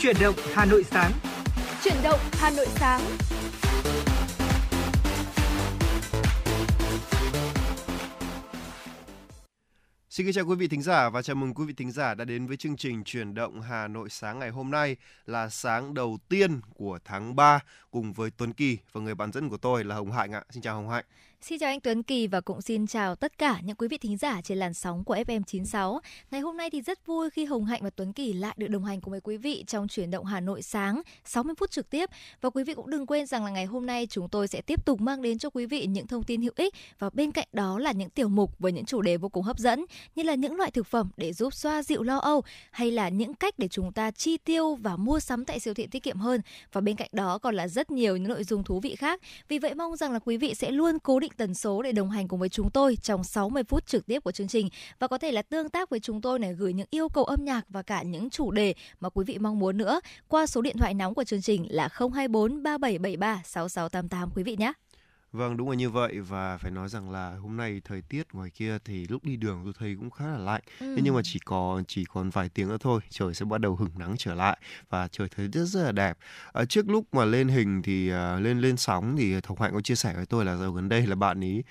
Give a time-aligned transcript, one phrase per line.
[0.00, 1.12] Chuyển động Hà Nội sáng.
[1.84, 3.00] Chuyển động Hà Nội sáng.
[10.10, 12.24] Xin kính chào quý vị thính giả và chào mừng quý vị thính giả đã
[12.24, 16.18] đến với chương trình Chuyển động Hà Nội sáng ngày hôm nay là sáng đầu
[16.28, 19.94] tiên của tháng 3 cùng với Tuấn Kỳ và người bạn dẫn của tôi là
[19.94, 20.42] Hồng Hạnh ạ.
[20.50, 21.04] Xin chào Hồng Hạnh.
[21.40, 24.16] Xin chào anh Tuấn Kỳ và cũng xin chào tất cả những quý vị thính
[24.16, 26.00] giả trên làn sóng của FM96.
[26.30, 28.84] Ngày hôm nay thì rất vui khi Hồng Hạnh và Tuấn Kỳ lại được đồng
[28.84, 32.10] hành cùng với quý vị trong chuyển động Hà Nội sáng 60 phút trực tiếp.
[32.40, 34.84] Và quý vị cũng đừng quên rằng là ngày hôm nay chúng tôi sẽ tiếp
[34.84, 37.78] tục mang đến cho quý vị những thông tin hữu ích và bên cạnh đó
[37.78, 39.84] là những tiểu mục với những chủ đề vô cùng hấp dẫn
[40.14, 43.34] như là những loại thực phẩm để giúp xoa dịu lo âu hay là những
[43.34, 46.40] cách để chúng ta chi tiêu và mua sắm tại siêu thị tiết kiệm hơn.
[46.72, 49.20] Và bên cạnh đó còn là rất nhiều những nội dung thú vị khác.
[49.48, 51.92] Vì vậy mong rằng là quý vị sẽ luôn cố định định tần số để
[51.92, 54.68] đồng hành cùng với chúng tôi trong 60 phút trực tiếp của chương trình
[54.98, 57.44] và có thể là tương tác với chúng tôi này, gửi những yêu cầu âm
[57.44, 60.78] nhạc và cả những chủ đề mà quý vị mong muốn nữa, qua số điện
[60.78, 64.72] thoại nóng của chương trình là 024 3773 6688 quý vị nhé.
[65.32, 68.50] Vâng, đúng là như vậy và phải nói rằng là hôm nay thời tiết ngoài
[68.50, 70.60] kia thì lúc đi đường tôi thấy cũng khá là lạnh.
[70.80, 70.94] Ừ.
[70.96, 73.76] Thế nhưng mà chỉ còn chỉ còn vài tiếng nữa thôi, trời sẽ bắt đầu
[73.76, 74.58] hửng nắng trở lại
[74.90, 76.18] và trời thấy rất rất là đẹp.
[76.52, 79.80] À, trước lúc mà lên hình thì uh, lên lên sóng thì Thục Hạnh có
[79.80, 81.62] chia sẻ với tôi là giờ gần đây là bạn ý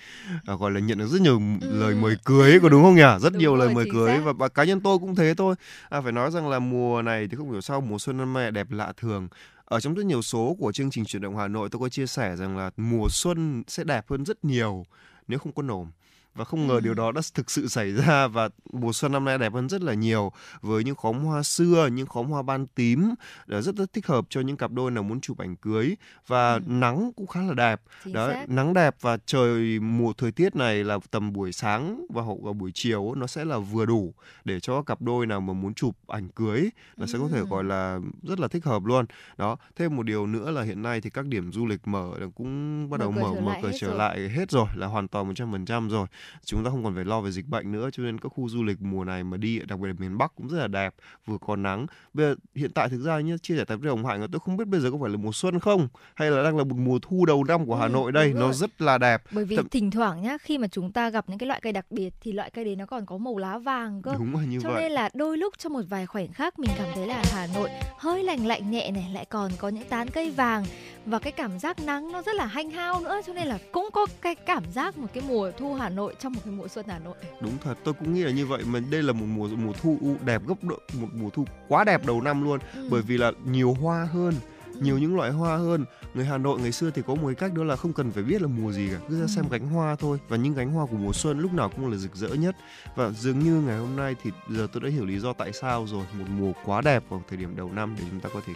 [0.54, 1.80] uh, gọi là nhận được rất nhiều ừ.
[1.80, 3.20] lời mời cưới có đúng không nhỉ?
[3.20, 5.56] Rất đúng nhiều rồi, lời mời cưới và, và cá nhân tôi cũng thế thôi.
[5.90, 8.52] À, phải nói rằng là mùa này thì không hiểu sao mùa xuân năm nay
[8.52, 9.28] đẹp lạ thường
[9.70, 12.08] ở trong rất nhiều số của chương trình chuyển động Hà Nội, tôi có chia
[12.08, 14.86] sẻ rằng là mùa xuân sẽ đẹp hơn rất nhiều
[15.28, 15.92] nếu không có nồm
[16.38, 16.80] và không ngờ ừ.
[16.80, 19.82] điều đó đã thực sự xảy ra và mùa xuân năm nay đẹp hơn rất
[19.82, 23.14] là nhiều với những khóm hoa xưa, những khóm hoa ban tím
[23.48, 25.96] rất rất thích hợp cho những cặp đôi nào muốn chụp ảnh cưới
[26.28, 26.62] và ừ.
[26.66, 27.82] nắng cũng khá là đẹp.
[28.04, 28.50] Chính đó, xác.
[28.50, 32.54] nắng đẹp và trời mùa thời tiết này là tầm buổi sáng và hậu vào
[32.54, 34.14] buổi chiều nó sẽ là vừa đủ
[34.46, 36.62] để cho cặp đôi nào mà muốn chụp ảnh cưới
[36.98, 37.12] là ừ.
[37.14, 39.06] sẽ có thể gọi là rất là thích hợp luôn.
[39.38, 42.90] Đó, thêm một điều nữa là hiện nay thì các điểm du lịch mở cũng
[42.90, 46.08] bắt đầu mở mở cửa trở lại hết rồi là hoàn toàn 100% rồi
[46.46, 48.64] chúng ta không còn phải lo về dịch bệnh nữa cho nên các khu du
[48.64, 50.96] lịch mùa này mà đi đặc biệt là miền Bắc cũng rất là đẹp
[51.26, 51.86] vừa có nắng.
[52.14, 54.68] Bây giờ hiện tại thực ra nhé chia sẻ với Hồng Hạnh tôi không biết
[54.68, 57.26] bây giờ có phải là mùa xuân không hay là đang là một mùa thu
[57.26, 59.24] đầu năm của Hà ừ, Nội đây nó rất là đẹp.
[59.32, 59.70] Bởi vì Thậm...
[59.70, 62.32] thỉnh thoảng nhá khi mà chúng ta gặp những cái loại cây đặc biệt thì
[62.32, 64.16] loại cây đấy nó còn có màu lá vàng cơ.
[64.20, 64.82] Đúng là như cho vậy.
[64.82, 67.70] nên là đôi lúc trong một vài khoảnh khắc mình cảm thấy là Hà Nội
[67.98, 70.66] hơi lành lạnh nhẹ này lại còn có những tán cây vàng
[71.08, 73.90] và cái cảm giác nắng nó rất là hanh hao nữa cho nên là cũng
[73.94, 76.86] có cái cảm giác một cái mùa thu Hà Nội trong một cái mùa xuân
[76.90, 77.16] Hà Nội.
[77.42, 79.98] Đúng thật, tôi cũng nghĩ là như vậy mà đây là một mùa mùa thu
[80.26, 82.88] đẹp gấp độ một mùa thu quá đẹp đầu năm luôn ừ.
[82.92, 84.34] bởi vì là nhiều hoa hơn
[84.80, 85.86] nhiều những loại hoa hơn.
[86.14, 88.24] Người Hà Nội ngày xưa thì có một cái cách đó là không cần phải
[88.24, 89.28] biết là mùa gì cả cứ ra ừ.
[89.28, 90.20] xem cánh hoa thôi.
[90.28, 92.56] Và những cánh hoa của mùa xuân lúc nào cũng là rực rỡ nhất.
[92.96, 95.88] Và dường như ngày hôm nay thì giờ tôi đã hiểu lý do tại sao
[95.88, 96.06] rồi.
[96.20, 98.54] Một mùa quá đẹp vào thời điểm đầu năm để chúng ta có thể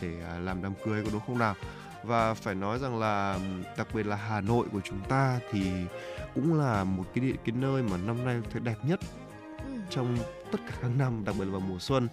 [0.00, 1.54] thể à, làm đám cưới có đúng không nào?
[2.04, 3.38] Và phải nói rằng là
[3.76, 5.70] đặc biệt là Hà Nội của chúng ta thì
[6.34, 9.00] cũng là một cái địa cái nơi mà năm nay thấy đẹp nhất
[9.66, 9.72] ừ.
[9.90, 10.16] trong
[10.52, 12.08] tất cả các năm đặc biệt là vào mùa xuân.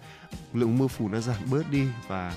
[0.52, 2.34] Lượng mưa phùn nó giảm bớt đi và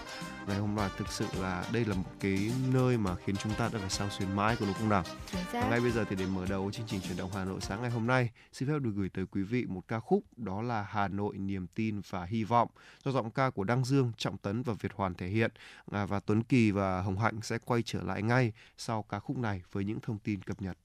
[0.50, 3.70] ngày hôm nay thực sự là đây là một cái nơi mà khiến chúng ta
[3.74, 5.04] đã phải sao xuyên mãi của đúng không nào?
[5.52, 7.82] Và ngay bây giờ thì để mở đầu chương trình chuyển động Hà Nội sáng
[7.82, 10.88] ngày hôm nay xin phép được gửi tới quý vị một ca khúc đó là
[10.90, 12.70] Hà Nội niềm tin và hy vọng
[13.06, 15.52] do giọng ca của Đăng Dương, Trọng Tấn và Việt Hoàn thể hiện.
[15.92, 19.38] À, và Tuấn Kỳ và Hồng Hạnh sẽ quay trở lại ngay sau ca khúc
[19.38, 20.78] này với những thông tin cập nhật.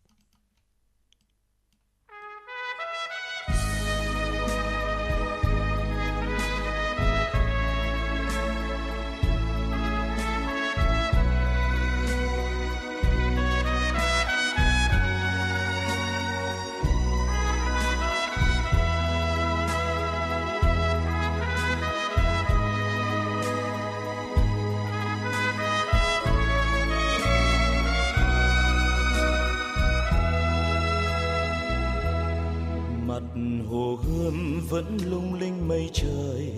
[34.68, 36.52] Vẫn lung linh mây trời,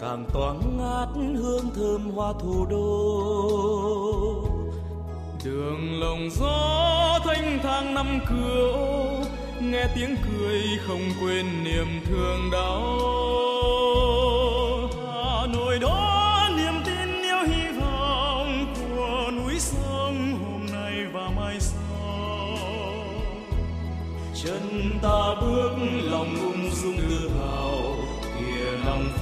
[0.00, 2.86] càng toáng ngát hương thơm hoa thủ đô.
[5.44, 9.24] Đường lồng gió thanh thang năm cửa,
[9.60, 12.85] nghe tiếng cười không quên niềm thương đau.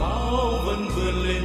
[0.04, 1.43] Pháo vẫn vươn lên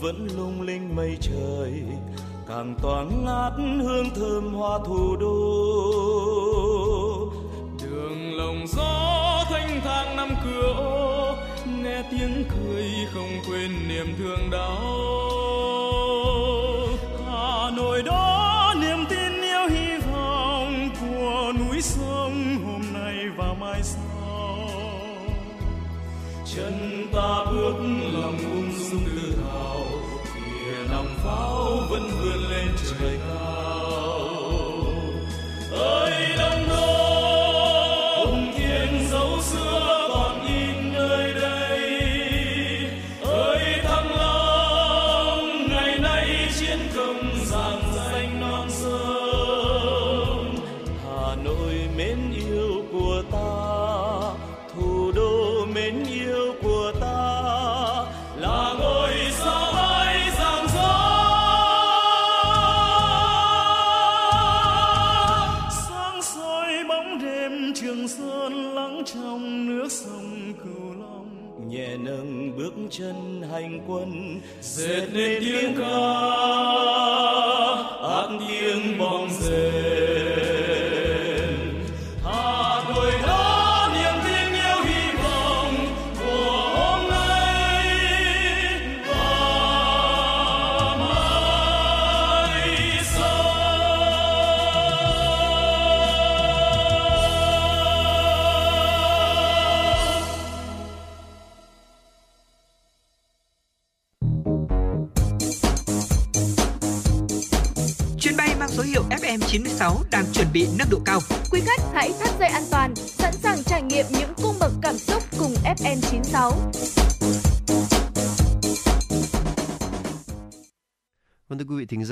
[0.00, 1.82] vẫn lung linh mây trời,
[2.48, 5.34] càng toáng ngát hương thơm hoa thủ đô.
[7.82, 11.36] Đường lồng gió thanh thang năm cửa ô,
[11.82, 14.99] nghe tiếng cười không quên niềm thương đau.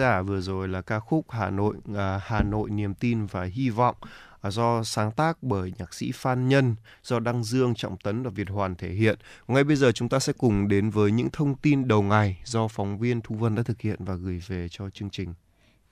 [0.09, 3.71] Giả, vừa rồi là ca khúc Hà Nội à, Hà Nội niềm tin và hy
[3.71, 3.97] vọng
[4.41, 8.31] à, do sáng tác bởi nhạc sĩ Phan Nhân, do Đăng Dương, Trọng Tấn và
[8.31, 9.19] Việt Hoàn thể hiện.
[9.49, 12.69] Ngay bây giờ chúng ta sẽ cùng đến với những thông tin đầu ngày do
[12.69, 15.35] phóng viên Thu Vân đã thực hiện và gửi về cho chương trình.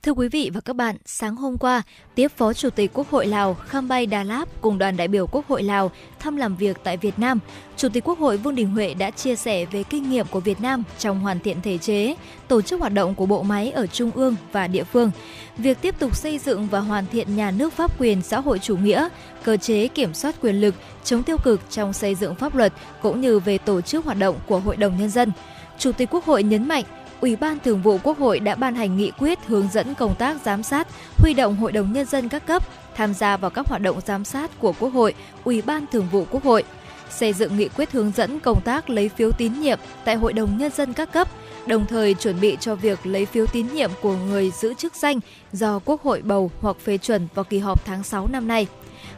[0.03, 1.81] Thưa quý vị và các bạn, sáng hôm qua,
[2.15, 5.27] tiếp Phó Chủ tịch Quốc hội Lào Kham Bay Đà Láp cùng đoàn đại biểu
[5.27, 7.39] Quốc hội Lào thăm làm việc tại Việt Nam,
[7.77, 10.61] Chủ tịch Quốc hội Vương Đình Huệ đã chia sẻ về kinh nghiệm của Việt
[10.61, 12.15] Nam trong hoàn thiện thể chế,
[12.47, 15.11] tổ chức hoạt động của bộ máy ở trung ương và địa phương,
[15.57, 18.77] việc tiếp tục xây dựng và hoàn thiện nhà nước pháp quyền xã hội chủ
[18.77, 19.07] nghĩa,
[19.43, 23.21] cơ chế kiểm soát quyền lực, chống tiêu cực trong xây dựng pháp luật cũng
[23.21, 25.31] như về tổ chức hoạt động của Hội đồng Nhân dân.
[25.79, 26.83] Chủ tịch Quốc hội nhấn mạnh,
[27.21, 30.37] Ủy ban Thường vụ Quốc hội đã ban hành nghị quyết hướng dẫn công tác
[30.45, 32.63] giám sát, huy động Hội đồng Nhân dân các cấp
[32.95, 36.25] tham gia vào các hoạt động giám sát của Quốc hội, Ủy ban Thường vụ
[36.31, 36.63] Quốc hội,
[37.09, 40.57] xây dựng nghị quyết hướng dẫn công tác lấy phiếu tín nhiệm tại Hội đồng
[40.57, 41.27] Nhân dân các cấp,
[41.67, 45.19] đồng thời chuẩn bị cho việc lấy phiếu tín nhiệm của người giữ chức danh
[45.51, 48.67] do Quốc hội bầu hoặc phê chuẩn vào kỳ họp tháng 6 năm nay.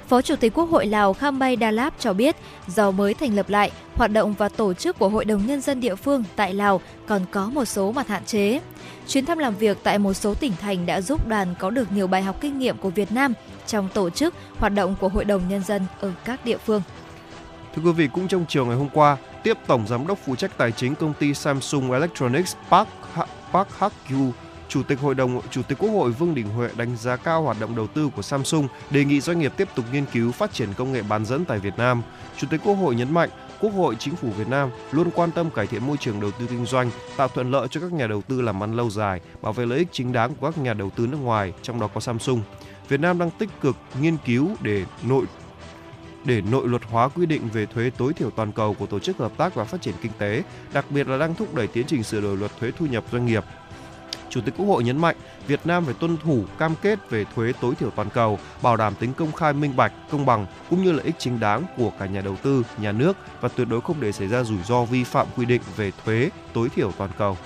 [0.09, 2.35] Phó Chủ tịch Quốc hội Lào Kham Bay Đa Láp cho biết,
[2.67, 5.79] do mới thành lập lại, hoạt động và tổ chức của Hội đồng Nhân dân
[5.79, 8.59] địa phương tại Lào còn có một số mặt hạn chế.
[9.07, 12.07] Chuyến thăm làm việc tại một số tỉnh thành đã giúp đoàn có được nhiều
[12.07, 13.33] bài học kinh nghiệm của Việt Nam
[13.67, 16.81] trong tổ chức, hoạt động của Hội đồng Nhân dân ở các địa phương.
[17.75, 20.57] Thưa quý vị, cũng trong chiều ngày hôm qua, tiếp Tổng Giám đốc phụ trách
[20.57, 22.87] tài chính công ty Samsung Electronics Park,
[23.53, 24.31] Park Hak-yu,
[24.69, 27.57] Chủ tịch Hội đồng Chủ tịch Quốc hội Vương Đình Huệ đánh giá cao hoạt
[27.59, 30.69] động đầu tư của Samsung, đề nghị doanh nghiệp tiếp tục nghiên cứu phát triển
[30.77, 32.01] công nghệ bán dẫn tại Việt Nam.
[32.37, 35.51] Chủ tịch Quốc hội nhấn mạnh, Quốc hội, Chính phủ Việt Nam luôn quan tâm
[35.51, 38.21] cải thiện môi trường đầu tư kinh doanh, tạo thuận lợi cho các nhà đầu
[38.21, 40.89] tư làm ăn lâu dài, bảo vệ lợi ích chính đáng của các nhà đầu
[40.89, 42.41] tư nước ngoài, trong đó có Samsung.
[42.89, 45.25] Việt Nam đang tích cực nghiên cứu để nội
[46.25, 49.17] để nội luật hóa quy định về thuế tối thiểu toàn cầu của Tổ chức
[49.17, 52.03] Hợp tác và Phát triển Kinh tế, đặc biệt là đang thúc đẩy tiến trình
[52.03, 53.43] sửa đổi luật thuế thu nhập doanh nghiệp.
[54.29, 55.15] Chủ tịch Quốc hội nhấn mạnh,
[55.47, 58.95] Việt Nam phải tuân thủ cam kết về thuế tối thiểu toàn cầu, bảo đảm
[58.95, 62.05] tính công khai minh bạch, công bằng cũng như lợi ích chính đáng của cả
[62.05, 65.03] nhà đầu tư, nhà nước và tuyệt đối không để xảy ra rủi ro vi
[65.03, 67.37] phạm quy định về thuế tối thiểu toàn cầu.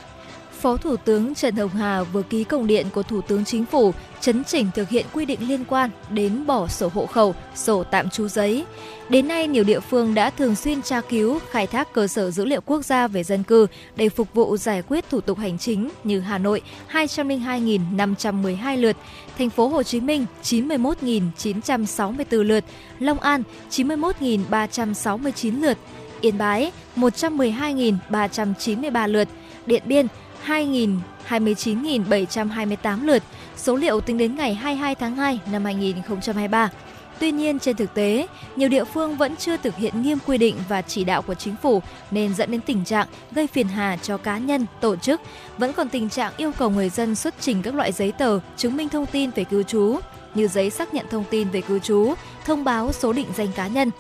[0.64, 3.94] Phó Thủ tướng Trần Hồng Hà vừa ký công điện của Thủ tướng Chính phủ
[4.22, 8.10] chấn chỉnh thực hiện quy định liên quan đến bỏ sổ hộ khẩu, sổ tạm
[8.10, 8.66] trú giấy.
[9.10, 12.46] Đến nay, nhiều địa phương đã thường xuyên tra cứu, khai thác cơ sở dữ
[12.46, 15.90] liệu quốc gia về dân cư để phục vụ giải quyết thủ tục hành chính
[16.04, 18.98] như Hà Nội 202.512 lượt,
[19.38, 22.64] thành phố Hồ Chí Minh 91.964 lượt,
[23.00, 25.78] Long An 91.369 lượt,
[26.22, 29.28] Yên Bái 112.393 lượt,
[29.66, 30.08] Điện Biên
[30.48, 33.24] 2.029.728 lượt,
[33.58, 36.70] số liệu tính đến ngày 22 tháng 2 năm 2023.
[37.20, 40.56] Tuy nhiên, trên thực tế, nhiều địa phương vẫn chưa thực hiện nghiêm quy định
[40.70, 41.82] và chỉ đạo của chính phủ
[42.12, 45.22] nên dẫn đến tình trạng gây phiền hà cho cá nhân, tổ chức.
[45.58, 48.78] Vẫn còn tình trạng yêu cầu người dân xuất trình các loại giấy tờ chứng
[48.78, 50.00] minh thông tin về cư trú
[50.36, 52.14] như giấy xác nhận thông tin về cư trú,
[52.46, 53.92] thông báo số định danh cá nhân,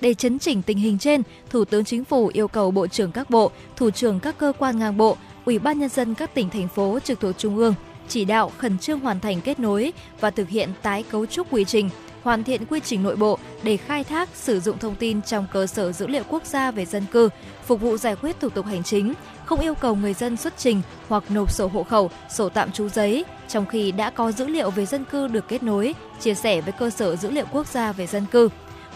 [0.00, 3.30] để chấn chỉnh tình hình trên, Thủ tướng Chính phủ yêu cầu Bộ trưởng các
[3.30, 5.16] bộ, Thủ trưởng các cơ quan ngang bộ,
[5.48, 7.74] Ủy ban Nhân dân các tỉnh, thành phố trực thuộc Trung ương
[8.08, 11.64] chỉ đạo khẩn trương hoàn thành kết nối và thực hiện tái cấu trúc quy
[11.64, 11.90] trình,
[12.22, 15.66] hoàn thiện quy trình nội bộ để khai thác sử dụng thông tin trong cơ
[15.66, 17.28] sở dữ liệu quốc gia về dân cư,
[17.66, 19.14] phục vụ giải quyết thủ tục hành chính,
[19.44, 22.88] không yêu cầu người dân xuất trình hoặc nộp sổ hộ khẩu, sổ tạm trú
[22.88, 26.60] giấy, trong khi đã có dữ liệu về dân cư được kết nối, chia sẻ
[26.60, 28.48] với cơ sở dữ liệu quốc gia về dân cư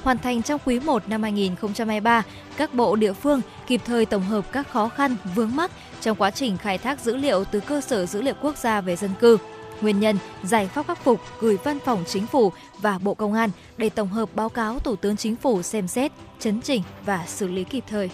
[0.02, 2.22] hoàn thành trong quý 1 năm 2023,
[2.56, 6.30] các bộ địa phương kịp thời tổng hợp các khó khăn, vướng mắc trong quá
[6.30, 9.38] trình khai thác dữ liệu từ cơ sở dữ liệu quốc gia về dân cư.
[9.80, 13.50] Nguyên nhân, giải pháp khắc phục gửi văn phòng chính phủ và Bộ Công an
[13.76, 17.48] để tổng hợp báo cáo Thủ tướng Chính phủ xem xét, chấn chỉnh và xử
[17.48, 18.10] lý kịp thời.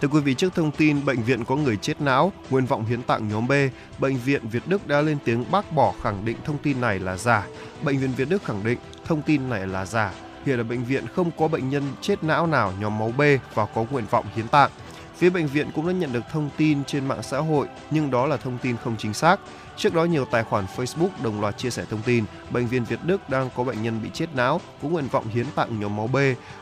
[0.00, 3.02] Thưa quý vị, trước thông tin bệnh viện có người chết não, nguyện vọng hiến
[3.02, 3.52] tặng nhóm B,
[3.98, 7.16] bệnh viện Việt Đức đã lên tiếng bác bỏ khẳng định thông tin này là
[7.16, 7.46] giả.
[7.82, 10.12] Bệnh viện Việt Đức khẳng định thông tin này là giả
[10.46, 13.22] Hiện ở bệnh viện không có bệnh nhân chết não nào nhóm máu B
[13.54, 14.70] và có nguyện vọng hiến tạng.
[15.16, 18.26] Phía bệnh viện cũng đã nhận được thông tin trên mạng xã hội nhưng đó
[18.26, 19.40] là thông tin không chính xác.
[19.76, 22.98] Trước đó nhiều tài khoản Facebook đồng loạt chia sẻ thông tin bệnh viện Việt
[23.04, 26.06] Đức đang có bệnh nhân bị chết não có nguyện vọng hiến tặng nhóm máu
[26.06, 26.16] B.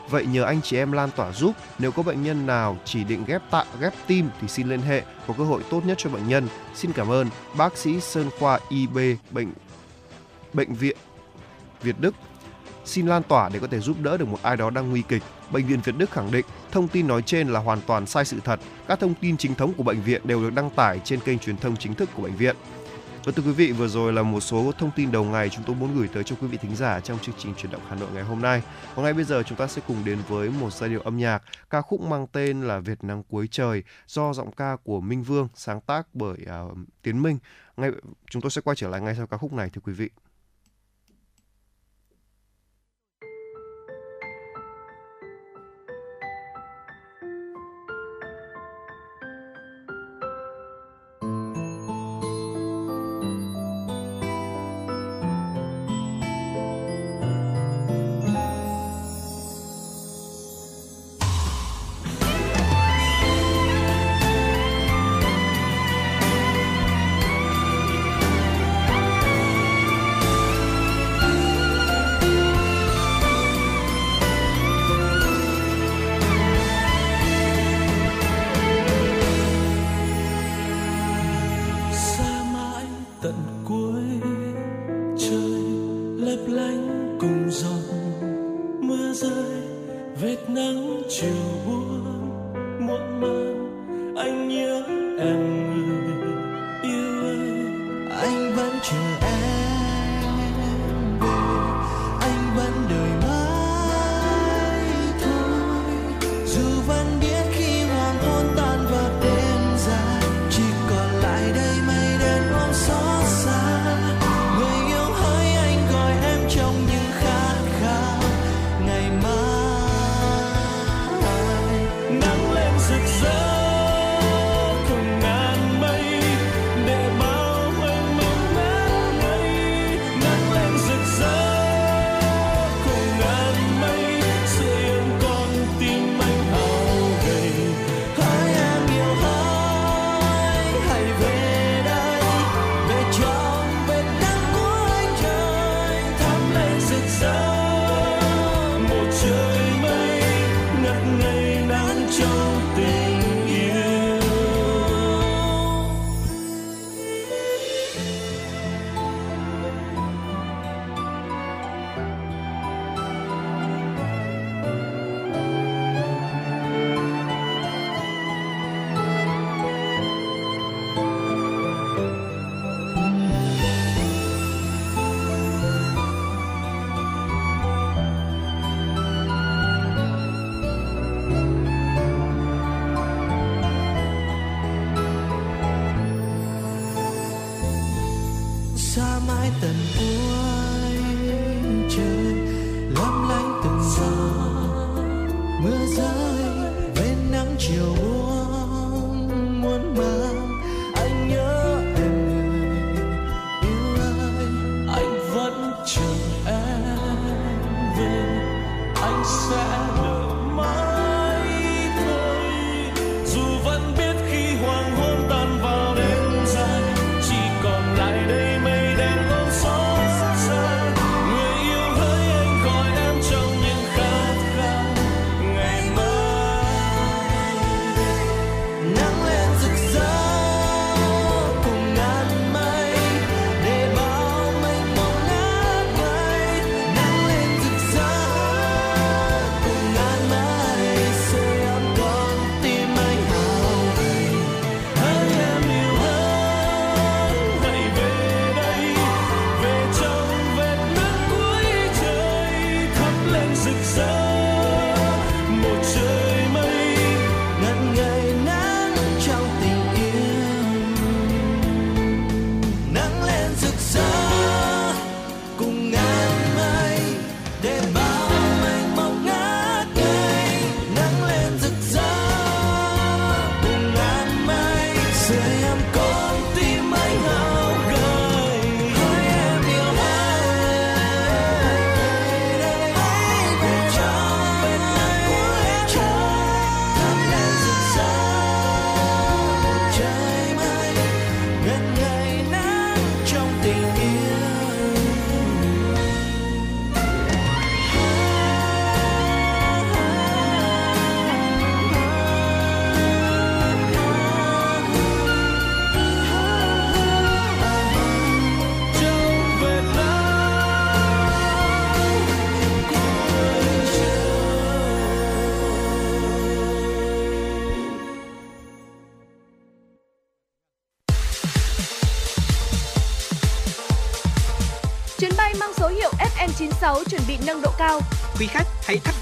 [0.09, 3.25] Vậy nhờ anh chị em lan tỏa giúp, nếu có bệnh nhân nào chỉ định
[3.25, 6.27] ghép tạng ghép tim thì xin liên hệ, có cơ hội tốt nhất cho bệnh
[6.27, 6.47] nhân.
[6.75, 8.97] Xin cảm ơn bác sĩ Sơn Khoa IB
[9.31, 9.51] bệnh
[10.53, 10.97] bệnh viện
[11.81, 12.15] Việt Đức
[12.85, 15.23] xin lan tỏa để có thể giúp đỡ được một ai đó đang nguy kịch.
[15.51, 18.39] Bệnh viện Việt Đức khẳng định thông tin nói trên là hoàn toàn sai sự
[18.43, 18.59] thật.
[18.87, 21.57] Các thông tin chính thống của bệnh viện đều được đăng tải trên kênh truyền
[21.57, 22.55] thông chính thức của bệnh viện.
[23.23, 25.75] Và thưa quý vị, vừa rồi là một số thông tin đầu ngày chúng tôi
[25.75, 28.09] muốn gửi tới cho quý vị thính giả trong chương trình chuyển động Hà Nội
[28.13, 28.61] ngày hôm nay.
[28.95, 31.43] Và ngay bây giờ chúng ta sẽ cùng đến với một giai điệu âm nhạc,
[31.69, 35.47] ca khúc mang tên là Việt Nắng Cuối Trời do giọng ca của Minh Vương
[35.55, 36.37] sáng tác bởi
[36.71, 37.37] uh, Tiến Minh.
[37.77, 37.91] Ngay
[38.31, 40.09] chúng tôi sẽ quay trở lại ngay sau ca khúc này thưa quý vị.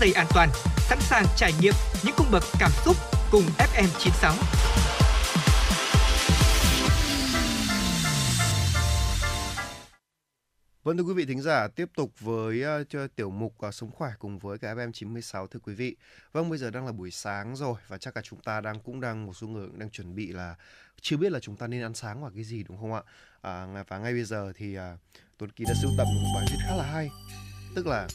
[0.04, 2.96] Dây an toàn, sẵn sàng trải nghiệm những cung bậc cảm xúc
[3.32, 4.34] cùng FM96.
[10.84, 13.92] Vâng thưa quý vị thính giả, tiếp tục với uh, cho tiểu mục uh, Sống
[13.92, 15.96] khỏe cùng với cả FM 96 thưa quý vị.
[16.32, 19.02] Vâng bây giờ đang là buổi sáng rồi và chắc là chúng ta đang cũng
[19.02, 20.56] đang một số người cũng đang chuẩn bị là
[21.02, 23.02] chưa biết là chúng ta nên ăn sáng hoặc cái gì đúng không ạ?
[23.42, 24.82] À, và ngay bây giờ thì uh,
[25.38, 27.10] Tuấn Kỳ đã sưu tập một bài viết khá là hay.
[27.76, 28.08] Tức là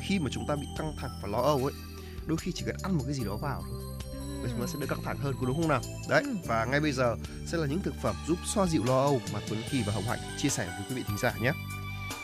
[0.00, 1.72] khi mà chúng ta bị căng thẳng và lo âu ấy,
[2.26, 3.88] đôi khi chỉ cần ăn một cái gì đó vào thôi
[4.42, 5.80] và chúng ta sẽ đỡ căng thẳng hơn có đúng không nào?
[6.08, 9.20] Đấy, và ngay bây giờ sẽ là những thực phẩm giúp xoa dịu lo âu
[9.32, 11.52] mà Tuấn Kỳ và Hồng Hạnh chia sẻ với quý vị thính giả nhé.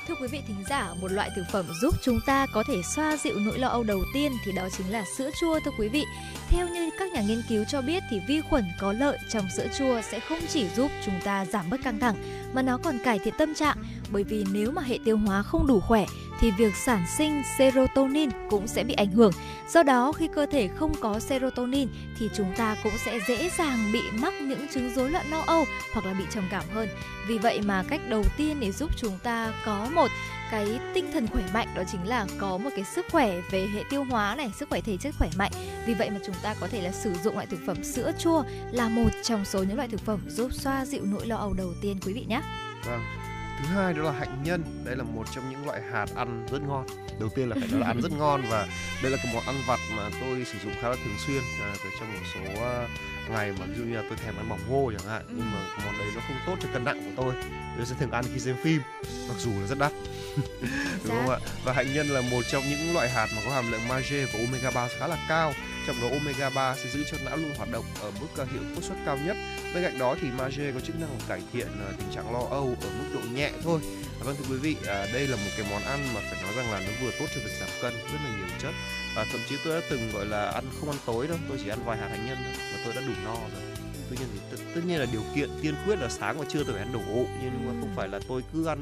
[0.09, 3.17] Thưa quý vị thính giả, một loại thực phẩm giúp chúng ta có thể xoa
[3.17, 6.05] dịu nỗi lo âu đầu tiên thì đó chính là sữa chua thưa quý vị.
[6.49, 9.67] Theo như các nhà nghiên cứu cho biết thì vi khuẩn có lợi trong sữa
[9.79, 12.17] chua sẽ không chỉ giúp chúng ta giảm bớt căng thẳng
[12.55, 13.77] mà nó còn cải thiện tâm trạng
[14.13, 16.07] bởi vì nếu mà hệ tiêu hóa không đủ khỏe
[16.41, 19.33] thì việc sản sinh serotonin cũng sẽ bị ảnh hưởng.
[19.69, 23.91] Do đó khi cơ thể không có serotonin thì chúng ta cũng sẽ dễ dàng
[23.93, 26.89] bị mắc những chứng rối loạn lo âu hoặc là bị trầm cảm hơn.
[27.29, 30.09] Vì vậy mà cách đầu tiên để giúp chúng ta có một
[30.51, 33.83] cái tinh thần khỏe mạnh đó chính là có một cái sức khỏe về hệ
[33.91, 35.53] tiêu hóa này, sức khỏe thể chất khỏe mạnh.
[35.87, 38.43] Vì vậy mà chúng ta có thể là sử dụng loại thực phẩm sữa chua
[38.73, 41.75] là một trong số những loại thực phẩm giúp xoa dịu nỗi lo âu đầu
[41.81, 42.41] tiên quý vị nhé.
[42.87, 43.24] Vâng.
[43.59, 46.63] Thứ hai đó là hạnh nhân, đây là một trong những loại hạt ăn rất
[46.63, 46.87] ngon.
[47.21, 48.69] Đầu tiên là phải nói là ăn rất ngon và
[49.03, 51.43] đây là một món ăn vặt mà tôi sử dụng khá là thường xuyên.
[51.63, 52.91] À, trong một số uh,
[53.31, 55.67] ngày mà ví dụ như là tôi thèm ăn bỏng ngô chẳng hạn nhưng mà
[55.85, 57.35] món đấy nó không tốt cho cân nặng của tôi.
[57.77, 58.83] Tôi sẽ thường ăn khi xem phim
[59.29, 59.93] mặc dù nó rất đắt.
[61.05, 61.39] Đúng không ạ?
[61.65, 64.39] Và hạnh nhân là một trong những loại hạt mà có hàm lượng magie và
[64.47, 65.53] omega 3 khá là cao
[65.87, 68.83] trong đó omega 3 sẽ giữ cho não luôn hoạt động ở mức uh, hiệu
[68.83, 69.37] suất cao nhất.
[69.75, 72.77] Bên cạnh đó thì magie có chức năng cải thiện à, tình trạng lo âu
[72.81, 73.81] ở mức độ nhẹ thôi.
[74.21, 76.53] À, vâng thưa quý vị à, đây là một cái món ăn mà phải nói
[76.57, 78.73] rằng là nó vừa tốt cho việc giảm cân rất là nhiều chất.
[79.17, 81.69] Và thậm chí tôi đã từng gọi là ăn không ăn tối đâu tôi chỉ
[81.69, 83.74] ăn vài hạt hạnh nhân thôi và tôi đã đủ no rồi
[84.17, 86.65] tuy nhiên thì tất, tất nhiên là điều kiện tiên quyết là sáng và trưa
[86.65, 88.81] tôi phải ăn đủ nhưng mà không phải là tôi cứ ăn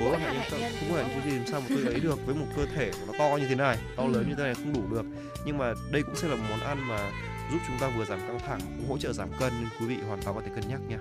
[0.00, 2.26] tối ăn hạnh nhân không, không phải như thế làm sao mà tôi ấy được
[2.26, 3.78] với một cơ thể của nó to như thế này?
[3.96, 5.04] To lớn như thế này không đủ được.
[5.44, 7.10] Nhưng mà đây cũng sẽ là một món ăn mà
[7.52, 9.52] giúp chúng ta vừa giảm căng thẳng cũng hỗ trợ giảm cân.
[9.60, 10.98] Nên quý vị hoàn toàn có thể cân nhắc nha.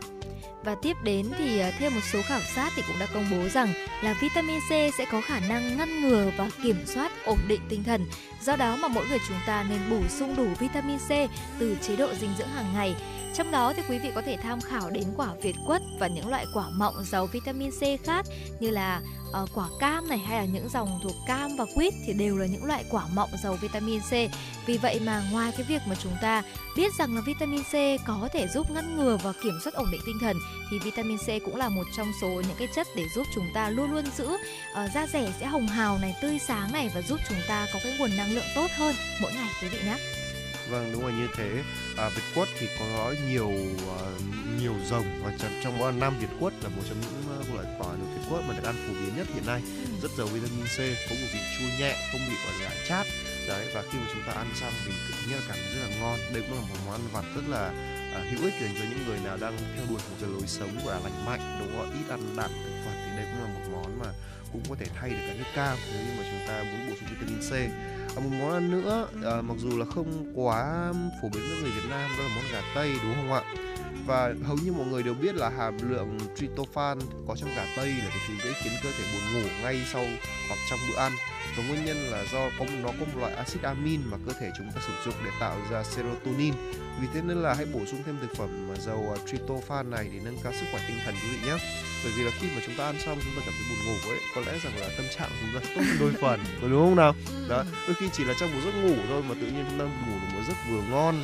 [0.64, 3.50] Và tiếp đến thì à, thêm một số khảo sát thì cũng đã công bố
[3.50, 7.62] rằng là vitamin C sẽ có khả năng ngăn ngừa và kiểm soát ổn định
[7.70, 8.06] tinh thần.
[8.46, 11.10] Do đó mà mỗi người chúng ta nên bổ sung đủ vitamin C
[11.60, 12.96] từ chế độ dinh dưỡng hàng ngày.
[13.36, 16.30] Trong đó thì quý vị có thể tham khảo đến quả việt quất và những
[16.30, 18.26] loại quả mọng giàu vitamin C khác
[18.60, 19.02] như là
[19.44, 22.46] uh, quả cam này hay là những dòng thuộc cam và quýt thì đều là
[22.46, 24.12] những loại quả mọng giàu vitamin C.
[24.66, 26.44] Vì vậy mà ngoài cái việc mà chúng ta
[26.76, 27.74] biết rằng là vitamin C
[28.08, 30.38] có thể giúp ngăn ngừa và kiểm soát ổn định tinh thần
[30.72, 33.70] thì vitamin C cũng là một trong số những cái chất để giúp chúng ta
[33.70, 34.40] luôn luôn giữ uh,
[34.94, 37.96] da rẻ sẽ hồng hào này, tươi sáng này và giúp chúng ta có cái
[38.00, 39.98] nguồn năng lượng tốt hơn mỗi ngày quý vị nhé.
[40.70, 41.64] Vâng đúng là như thế.
[41.98, 44.22] À, Việt quất thì có nhiều uh,
[44.62, 45.32] nhiều rồng và
[45.64, 48.54] trong đó Nam Việt quất là một trong những uh, loại quả Việt quất mà
[48.54, 49.62] được ăn phổ biến nhất hiện nay.
[49.66, 49.94] Ừ.
[50.02, 50.78] Rất giàu vitamin C,
[51.10, 53.06] có một vị chua nhẹ, không bị gọi là chát.
[53.48, 55.96] Đấy và khi mà chúng ta ăn xong thì tự nhiên cảm thấy rất là
[56.00, 56.20] ngon.
[56.34, 57.72] Đây cũng là một món ăn vặt rất là
[58.18, 60.86] uh, hữu ích dành cho những người nào đang theo đuổi một cái lối sống
[60.86, 61.92] gọi là lành mạnh, đúng không?
[61.92, 64.06] Ít ăn đạm thực vật thì đây cũng là một món mà
[64.52, 66.96] cũng có thể thay được cả nước cam nếu như mà chúng ta muốn bổ
[67.00, 67.52] sung vitamin C
[68.16, 71.90] một món ăn nữa à, mặc dù là không quá phổ biến với người Việt
[71.90, 73.42] Nam đó là món gà tây đúng không ạ
[74.10, 77.88] và hầu như mọi người đều biết là hàm lượng tryptophan có trong gà tây
[77.88, 80.06] là cái thứ dễ khiến cơ thể buồn ngủ ngay sau
[80.48, 81.12] hoặc trong bữa ăn.
[81.58, 84.52] Và nguyên nhân là do có nó có một loại axit amin mà cơ thể
[84.58, 86.54] chúng ta sử dụng để tạo ra serotonin.
[87.02, 90.10] Vì thế nên là hãy bổ sung thêm thực phẩm mà giàu à, tryptophan này
[90.14, 91.58] để nâng cao sức khỏe tinh thần quý vị nhé.
[92.04, 94.10] Bởi vì là khi mà chúng ta ăn xong chúng ta cảm thấy buồn ngủ
[94.10, 97.16] ấy có lẽ rằng là tâm trạng chúng ta tốt đôi phần đúng không nào?
[97.50, 97.66] Đó ừ.
[97.88, 100.16] đôi khi chỉ là trong một giấc ngủ thôi mà tự nhiên chúng ta ngủ
[100.22, 101.24] được một giấc vừa ngon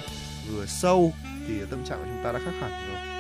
[0.50, 1.14] vừa sâu
[1.48, 3.15] thì tâm trạng của chúng ta đã khác hẳn rồi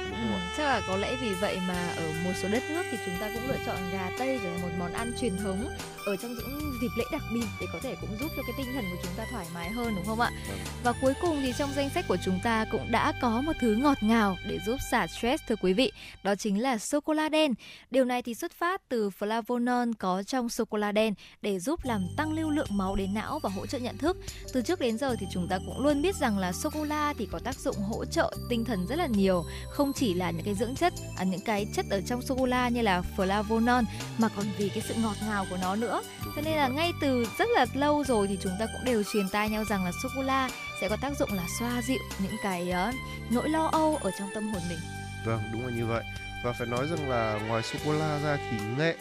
[0.57, 3.29] chắc là có lẽ vì vậy mà ở một số đất nước thì chúng ta
[3.33, 5.67] cũng lựa chọn gà tây để một món ăn truyền thống
[6.05, 8.73] ở trong những dịp lễ đặc biệt để có thể cũng giúp cho cái tinh
[8.75, 10.31] thần của chúng ta thoải mái hơn đúng không ạ?
[10.47, 10.57] Vâng.
[10.83, 13.75] Và cuối cùng thì trong danh sách của chúng ta cũng đã có một thứ
[13.75, 15.91] ngọt ngào để giúp xả stress thưa quý vị,
[16.23, 17.53] đó chính là sô cô la đen.
[17.91, 21.79] Điều này thì xuất phát từ flavonol có trong sô cô la đen để giúp
[21.83, 24.17] làm tăng lưu lượng máu đến não và hỗ trợ nhận thức.
[24.53, 27.13] Từ trước đến giờ thì chúng ta cũng luôn biết rằng là sô cô la
[27.17, 30.44] thì có tác dụng hỗ trợ tinh thần rất là nhiều, không chỉ là những
[30.45, 33.83] cái dưỡng chất, à, những cái chất ở trong sô cô la như là flavonol
[34.17, 35.85] mà còn vì cái sự ngọt ngào của nó nữa.
[35.85, 39.03] Nữa cho nên là ngay từ rất là lâu rồi thì chúng ta cũng đều
[39.13, 40.49] truyền tai nhau rằng là sô cô la
[40.81, 42.95] sẽ có tác dụng là xoa dịu những cái uh,
[43.31, 44.79] nỗi lo âu ở trong tâm hồn mình.
[45.25, 46.03] Vâng đúng là như vậy.
[46.43, 48.95] Và phải nói rằng là ngoài sô cô la ra thì nghệ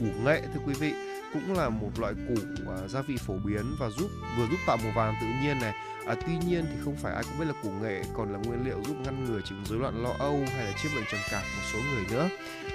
[0.00, 0.92] củ nghệ thưa quý vị
[1.32, 4.76] cũng là một loại củ uh, gia vị phổ biến và giúp vừa giúp tạo
[4.76, 5.72] màu vàng tự nhiên này
[6.08, 8.64] À, tuy nhiên thì không phải ai cũng biết là củ nghệ còn là nguyên
[8.64, 11.42] liệu giúp ngăn ngừa chứng rối loạn lo âu hay là chữa bệnh trầm cảm
[11.42, 12.28] một số người nữa.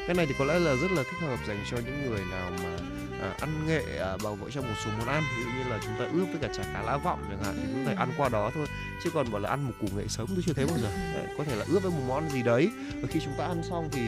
[0.07, 2.51] Cái này thì có lẽ là rất là thích hợp dành cho những người nào
[2.63, 2.77] mà
[3.21, 5.79] à, ăn nghệ à, bào vợ trong một số món ăn ví dụ như là
[5.83, 8.11] chúng ta ướp với cả chả cá lá vọng chẳng hạn thì cũng thể ăn
[8.17, 8.65] qua đó thôi
[9.03, 10.89] chứ còn bảo là ăn một củ nghệ sống tôi chưa thấy bao giờ.
[11.13, 12.69] Đấy, có thể là ướp với một món gì đấy.
[13.01, 14.01] Và khi chúng ta ăn xong thì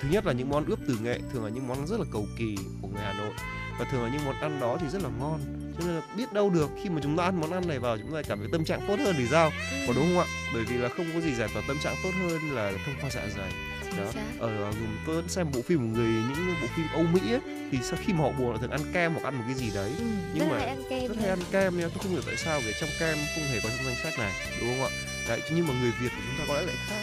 [0.00, 2.26] thứ nhất là những món ướp từ nghệ thường là những món rất là cầu
[2.38, 3.32] kỳ của người Hà Nội
[3.78, 5.40] và thường là những món ăn đó thì rất là ngon
[5.78, 7.98] cho nên là biết đâu được khi mà chúng ta ăn món ăn này vào
[7.98, 9.50] chúng ta cảm thấy tâm trạng tốt hơn thì sao?
[9.86, 10.26] Có đúng không ạ?
[10.54, 13.10] Bởi vì là không có gì giải tỏa tâm trạng tốt hơn là thông qua
[13.10, 13.52] dạ dày.
[13.98, 14.04] Đó.
[14.38, 14.72] ở ờ,
[15.06, 17.40] tôi xem bộ phim của người những bộ phim Âu Mỹ ấy,
[17.72, 19.70] thì sau khi mà họ buồn họ thường ăn kem hoặc ăn một cái gì
[19.74, 19.90] đấy.
[19.98, 20.04] Ừ,
[20.34, 22.60] nhưng mà hay ăn kem rất hay ăn kem nha tôi không hiểu tại sao
[22.60, 24.90] vì trong kem không hề có trong danh sách này đúng không ạ?
[25.28, 27.02] Đấy nhưng mà người Việt của chúng ta có lẽ lại khác.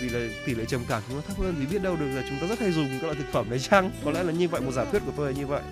[0.00, 2.22] Vì là tỷ lệ trầm cảm chúng ta thấp hơn thì biết đâu được là
[2.28, 3.90] chúng ta rất hay dùng các loại thực phẩm đấy chăng?
[4.04, 5.62] Có lẽ là như vậy một giả thuyết của tôi là như vậy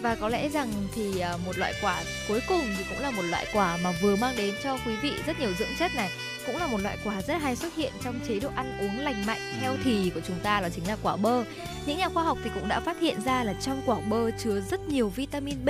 [0.00, 3.22] và có lẽ rằng thì ờ, một loại quả cuối cùng thì cũng là một
[3.22, 6.10] loại quả mà vừa mang đến cho quý vị rất nhiều dưỡng chất này
[6.46, 9.26] cũng là một loại quả rất hay xuất hiện trong chế độ ăn uống lành
[9.26, 11.44] mạnh healthy của chúng ta đó chính là quả bơ.
[11.86, 14.60] Những nhà khoa học thì cũng đã phát hiện ra là trong quả bơ chứa
[14.60, 15.68] rất nhiều vitamin B.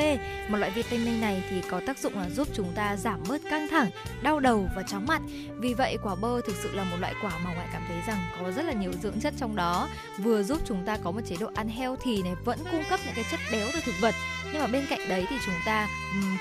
[0.48, 3.68] Một loại vitamin này thì có tác dụng là giúp chúng ta giảm bớt căng
[3.68, 3.90] thẳng,
[4.22, 5.22] đau đầu và chóng mặt.
[5.58, 8.18] Vì vậy quả bơ thực sự là một loại quả mà ngoại cảm thấy rằng
[8.40, 11.36] có rất là nhiều dưỡng chất trong đó, vừa giúp chúng ta có một chế
[11.40, 14.14] độ ăn healthy này vẫn cung cấp những cái chất béo từ thực vật
[14.52, 15.88] nhưng mà bên cạnh đấy thì chúng ta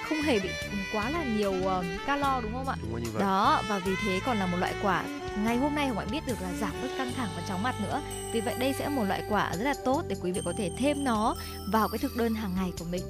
[0.09, 0.49] không hề bị
[0.93, 2.75] quá là nhiều uh, calo đúng không ạ?
[2.81, 3.21] Đúng như vậy.
[3.21, 5.03] Đó và vì thế còn là một loại quả
[5.38, 8.01] ngày hôm nay mọi biết được là giảm bớt căng thẳng và chóng mặt nữa.
[8.33, 10.53] Vì vậy đây sẽ là một loại quả rất là tốt để quý vị có
[10.57, 11.35] thể thêm nó
[11.71, 13.03] vào cái thực đơn hàng ngày của mình.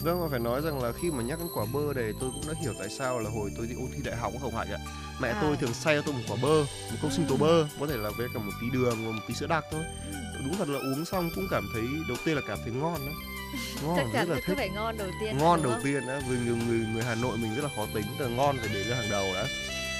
[0.00, 2.42] Vâng, mà phải nói rằng là khi mà nhắc đến quả bơ này tôi cũng
[2.48, 4.78] đã hiểu tại sao là hồi tôi đi ôn thi đại học không hạnh ạ.
[5.20, 5.38] Mẹ à.
[5.42, 6.58] tôi thường xay cho tôi một quả bơ,
[6.90, 9.22] một cốc sinh tố bơ, có thể là với cả một tí đường và một
[9.28, 9.84] tí sữa đặc thôi.
[10.44, 13.12] Đúng thật là uống xong cũng cảm thấy đầu tiên là cảm thấy ngon đó
[13.84, 14.56] ngon chắc chắn rất là thích.
[14.56, 17.54] phải ngon đầu tiên ngon đầu tiên đó vì người người người Hà Nội mình
[17.54, 19.46] rất là khó tính từ ngon phải để lên hàng đầu đã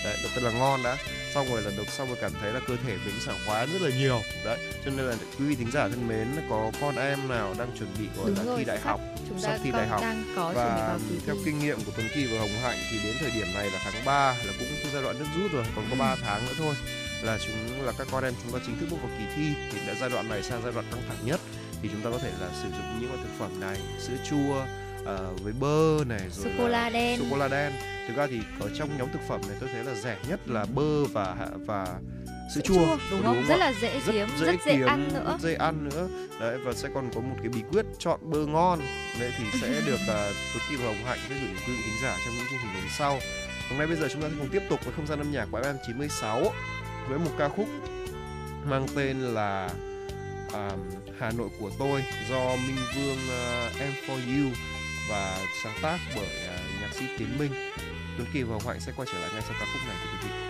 [0.04, 0.96] đấy đó tên là ngon đã.
[1.34, 3.82] Xong rồi là đọc xong rồi cảm thấy là cơ thể mình sảng khoái rất
[3.82, 4.20] là nhiều.
[4.44, 7.78] Đấy cho nên là quý vị thính giả thân mến có con em nào đang
[7.78, 10.02] chuẩn bị gọi là thi đại học chúng sắp thi đại học
[10.36, 13.70] và theo kinh nghiệm của Tuấn Kỳ và Hồng Hạnh thì đến thời điểm này
[13.70, 16.52] là tháng 3 là cũng giai đoạn nước rút rồi còn có 3 tháng nữa
[16.58, 16.74] thôi
[17.22, 19.54] là chúng là các con em chúng ta chính thức bước vào kỳ thi.
[19.72, 21.40] Thì đã giai đoạn này sang giai đoạn căng thẳng nhất.
[21.82, 24.64] Thì chúng ta có thể là sử dụng những loại thực phẩm này sữa chua
[25.06, 27.18] ờ, với bơ này rồi Sô cô la đen.
[27.18, 27.72] sô cô la đen
[28.08, 30.64] thực ra thì ở trong nhóm thực phẩm này tôi thấy là rẻ nhất là
[30.74, 31.86] bơ và và
[32.54, 33.44] sữa chua, đúng không?
[33.48, 33.58] Rất ạ?
[33.58, 35.24] là dễ kiếm, rất dễ kiếm, ăn nữa.
[35.26, 36.08] rất dễ ăn nữa
[36.40, 38.80] đấy và sẽ còn có một cái bí quyết chọn bơ ngon
[39.20, 40.08] đấy thì sẽ được uh,
[40.52, 42.58] Tuấn Kỳ và Hồng Hạnh sẽ gửi đến quý vị thính giả trong những chương
[42.62, 43.18] trình đến sau
[43.70, 45.48] hôm nay bây giờ chúng ta sẽ cùng tiếp tục với không gian âm nhạc
[45.50, 46.52] của FM 96
[47.08, 47.68] với một ca khúc
[48.64, 49.70] mang tên là
[50.52, 50.70] à,
[51.18, 54.50] Hà Nội của tôi do Minh Vương uh, Em for You
[55.08, 57.52] và sáng tác bởi à, nhạc sĩ Tiến Minh.
[58.18, 60.10] Tuấn Kỳ và Hoàng Hạnh sẽ quay trở lại ngay sau ca khúc này, thưa
[60.22, 60.45] quý vị.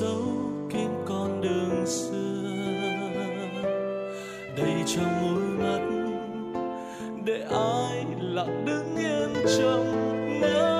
[0.00, 0.22] Dấu
[0.70, 2.28] kín con đường xưa.
[4.56, 5.80] Đầy trong môi mắt,
[7.24, 10.77] để ai lặng đứng yên trong ngỡ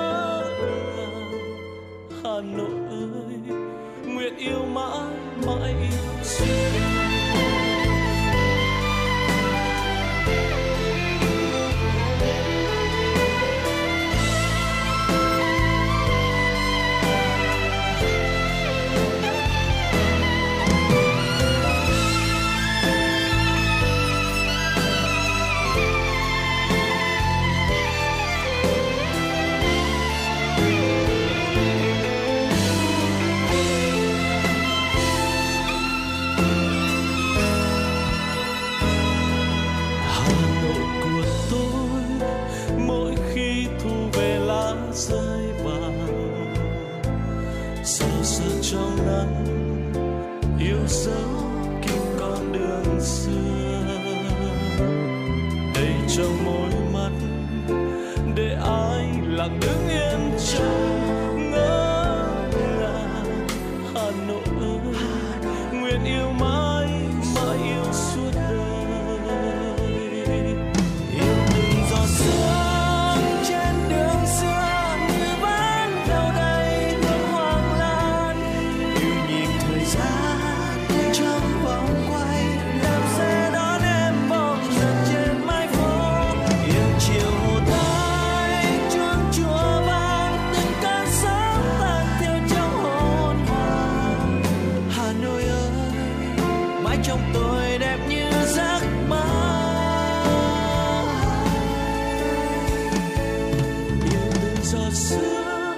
[104.71, 105.75] giọt sữa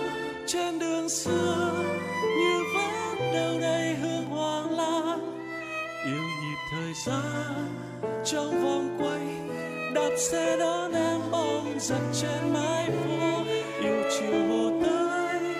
[0.47, 1.71] trên đường xưa
[2.21, 5.19] như vết đâu đây hương hoàng lan
[6.05, 7.81] yêu nhịp thời gian
[8.25, 9.21] trong vòng quay,
[9.93, 13.43] đạp xe đón em bóng giật trên mái phố.
[13.81, 15.53] Yêu chiều hồ tươi,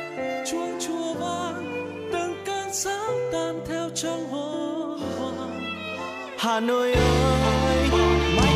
[0.52, 1.66] chuông chùa vang,
[2.14, 5.60] từng cơn sóng tan theo trong hồn hoàng.
[6.38, 7.90] Hà nội ơi,
[8.36, 8.56] mãi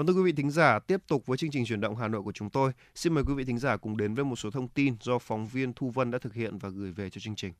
[0.00, 2.22] Vâng thưa quý vị thính giả, tiếp tục với chương trình chuyển động Hà Nội
[2.22, 2.72] của chúng tôi.
[2.94, 5.46] Xin mời quý vị thính giả cùng đến với một số thông tin do phóng
[5.46, 7.52] viên Thu Vân đã thực hiện và gửi về cho chương trình.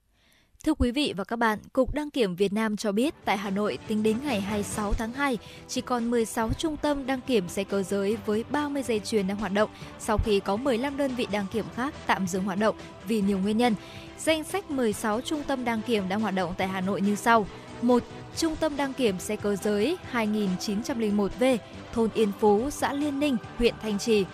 [0.65, 3.51] Thưa quý vị và các bạn, Cục Đăng kiểm Việt Nam cho biết tại Hà
[3.51, 7.65] Nội tính đến ngày 26 tháng 2, chỉ còn 16 trung tâm đăng kiểm xe
[7.65, 11.27] cơ giới với 30 dây chuyền đang hoạt động sau khi có 15 đơn vị
[11.33, 12.77] đăng kiểm khác tạm dừng hoạt động
[13.09, 13.75] vì nhiều nguyên nhân.
[14.19, 17.47] Danh sách 16 trung tâm đăng kiểm đang hoạt động tại Hà Nội như sau.
[17.83, 18.03] 1.
[18.37, 21.59] Trung tâm đăng kiểm xe cơ giới 2901V,
[21.93, 24.25] thôn Yên Phú, xã Liên Ninh, huyện Thanh Trì.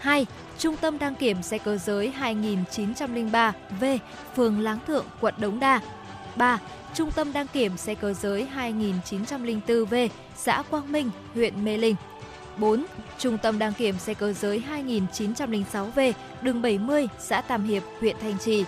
[0.00, 0.26] 2.
[0.58, 3.98] Trung tâm đăng kiểm xe cơ giới 2903V,
[4.36, 5.80] phường Láng Thượng, quận Đống Đa.
[6.36, 6.58] 3.
[6.94, 11.96] Trung tâm đăng kiểm xe cơ giới 2904V, xã Quang Minh, huyện Mê Linh.
[12.56, 12.84] 4.
[13.18, 18.38] Trung tâm đăng kiểm xe cơ giới 2906V, đường 70, xã Tam Hiệp, huyện Thanh
[18.38, 18.64] Trì.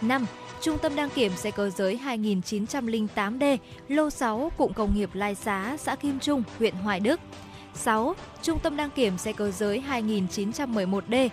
[0.00, 0.26] 5.
[0.60, 3.56] Trung tâm đăng kiểm xe cơ giới 2908D,
[3.88, 7.20] lô 6, cụm công nghiệp Lai Xá, xã Kim Trung, huyện Hoài Đức.
[7.74, 8.14] 6.
[8.42, 11.28] Trung tâm đăng kiểm xe cơ giới 2911D,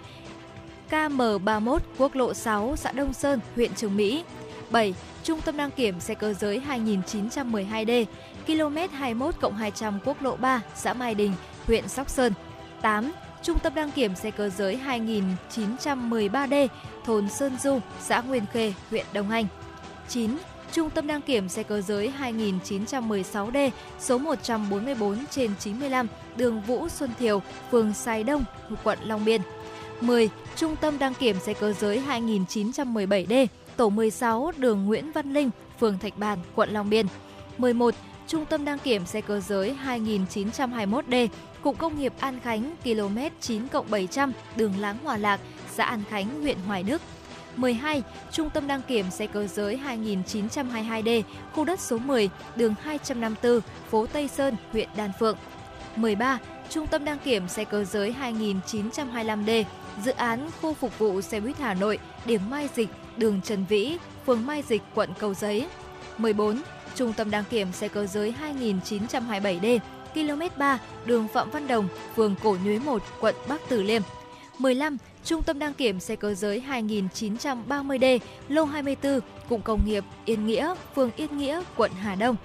[0.90, 4.24] KM31, quốc lộ 6, xã Đông Sơn, huyện Trường Mỹ.
[4.70, 4.94] 7.
[5.24, 8.06] Trung tâm đăng kiểm xe cơ giới 2912D,
[8.48, 11.34] km 21 200 quốc lộ 3, xã Mai Đình,
[11.68, 12.34] huyện Sóc Sơn.
[12.82, 13.12] 8.
[13.44, 16.68] Trung tâm đăng kiểm xe cơ giới 2913D,
[17.06, 19.46] thôn Sơn Du, xã Nguyên Khê, huyện Đông Anh.
[20.08, 20.38] 9.
[20.72, 23.70] Trung tâm đăng kiểm xe cơ giới 2916D,
[24.00, 27.41] số 144 trên 95, đường Vũ Xuân Thiều,
[27.72, 28.44] phường Sài Đông,
[28.84, 29.41] quận Long Biên.
[30.02, 30.30] 10.
[30.56, 36.00] Trung tâm đăng kiểm xe cơ giới 2917D, tổ 16, đường Nguyễn Văn Linh, phường
[36.00, 37.06] Thạch Bàn, quận Long Biên.
[37.58, 37.96] 11.
[38.28, 41.28] Trung tâm đăng kiểm xe cơ giới 2921D,
[41.64, 45.39] cụng công nghiệp An Khánh, km 9 700, đường Láng Hòa Lạc,
[45.76, 47.01] xã An Khánh, huyện Hoài Đức.
[47.55, 48.03] 12.
[48.32, 51.22] Trung tâm đăng kiểm xe cơ giới 2922D,
[51.53, 55.38] khu đất số 10, đường 254, phố Tây Sơn, huyện Đan Phượng.
[55.95, 56.39] 13.
[56.70, 59.64] Trung tâm đăng kiểm xe cơ giới 2925D,
[60.03, 63.97] dự án khu phục vụ xe buýt Hà Nội, điểm Mai Dịch, đường Trần Vĩ,
[64.26, 65.68] phường Mai Dịch, quận Cầu Giấy.
[66.18, 66.61] 14.
[66.95, 69.80] Trung tâm đăng kiểm xe cơ giới 2927D,
[70.14, 74.01] km 3, đường Phạm Văn Đồng, phường Cổ Nhuế 1, quận Bắc Từ Liêm.
[74.59, 74.97] 15.
[75.24, 80.76] Trung tâm đăng kiểm xe cơ giới 2930D, lô 24, cụm công nghiệp Yên Nghĩa,
[80.95, 82.36] phường Yên Nghĩa, quận Hà Đông.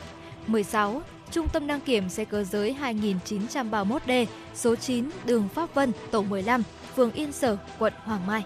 [0.47, 1.03] 16.
[1.31, 6.63] Trung tâm đăng kiểm xe cơ giới 2931D, số 9, đường Pháp Vân, tổ 15,
[6.97, 8.45] phường Yên Sở, quận Hoàng Mai.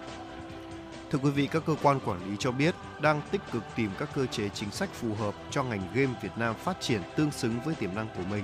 [1.11, 4.09] Thưa quý vị, các cơ quan quản lý cho biết đang tích cực tìm các
[4.15, 7.59] cơ chế chính sách phù hợp cho ngành game Việt Nam phát triển tương xứng
[7.65, 8.43] với tiềm năng của mình.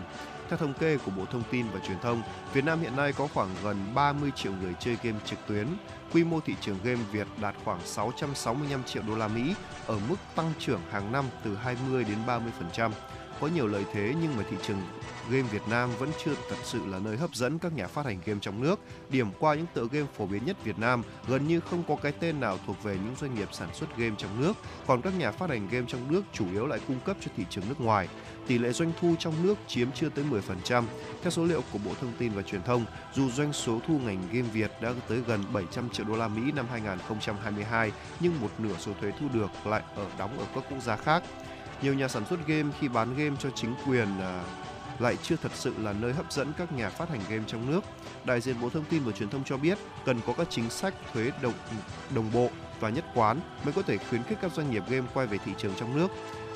[0.50, 2.22] Theo thống kê của Bộ Thông tin và Truyền thông,
[2.54, 5.68] Việt Nam hiện nay có khoảng gần 30 triệu người chơi game trực tuyến.
[6.14, 9.56] Quy mô thị trường game Việt đạt khoảng 665 triệu đô la Mỹ
[9.88, 12.18] ở mức tăng trưởng hàng năm từ 20 đến
[12.74, 12.92] 30%.
[13.40, 14.82] Có nhiều lợi thế nhưng mà thị trường
[15.30, 18.20] game Việt Nam vẫn chưa thật sự là nơi hấp dẫn các nhà phát hành
[18.26, 18.80] game trong nước.
[19.10, 22.12] Điểm qua những tựa game phổ biến nhất Việt Nam, gần như không có cái
[22.12, 24.54] tên nào thuộc về những doanh nghiệp sản xuất game trong nước,
[24.88, 27.46] còn các nhà phát hành game trong nước chủ yếu lại cung cấp cho thị
[27.50, 28.08] trường nước ngoài.
[28.48, 30.26] Tỷ lệ doanh thu trong nước chiếm chưa tới
[30.66, 30.84] 10%.
[31.22, 34.22] Theo số liệu của Bộ Thông tin và Truyền thông, dù doanh số thu ngành
[34.32, 38.76] game Việt đã tới gần 700 triệu đô la Mỹ năm 2022, nhưng một nửa
[38.80, 41.24] số thuế thu được lại ở đóng ở các quốc gia khác.
[41.82, 44.44] Nhiều nhà sản xuất game khi bán game cho chính quyền à,
[45.00, 47.82] lại chưa thật sự là nơi hấp dẫn các nhà phát hành game trong nước.
[48.26, 50.94] Đại diện Bộ Thông tin và Truyền thông cho biết cần có các chính sách
[51.14, 51.54] thuế đồng
[52.16, 55.28] đồng bộ và nhất quán mới có thể khuyến khích các doanh nghiệp game quay
[55.28, 56.08] về thị trường trong nước.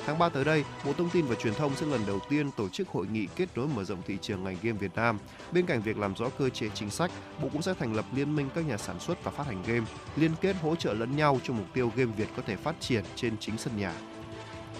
[0.06, 2.68] Tháng 3 tới đây, Bộ Thông tin và Truyền thông sẽ lần đầu tiên tổ
[2.68, 5.18] chức hội nghị kết nối mở rộng thị trường ngành game Việt Nam.
[5.52, 7.10] Bên cạnh việc làm rõ cơ chế chính sách,
[7.42, 9.86] Bộ cũng sẽ thành lập liên minh các nhà sản xuất và phát hành game,
[10.16, 13.04] liên kết hỗ trợ lẫn nhau cho mục tiêu game Việt có thể phát triển
[13.16, 13.92] trên chính sân nhà.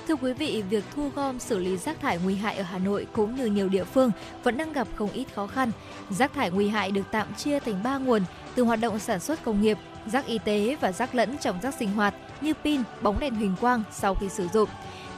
[0.09, 3.07] Thưa quý vị, việc thu gom xử lý rác thải nguy hại ở Hà Nội
[3.13, 4.11] cũng như nhiều địa phương
[4.43, 5.71] vẫn đang gặp không ít khó khăn.
[6.11, 8.23] Rác thải nguy hại được tạm chia thành 3 nguồn
[8.55, 11.75] từ hoạt động sản xuất công nghiệp, rác y tế và rác lẫn trong rác
[11.75, 14.69] sinh hoạt như pin, bóng đèn huỳnh quang sau khi sử dụng.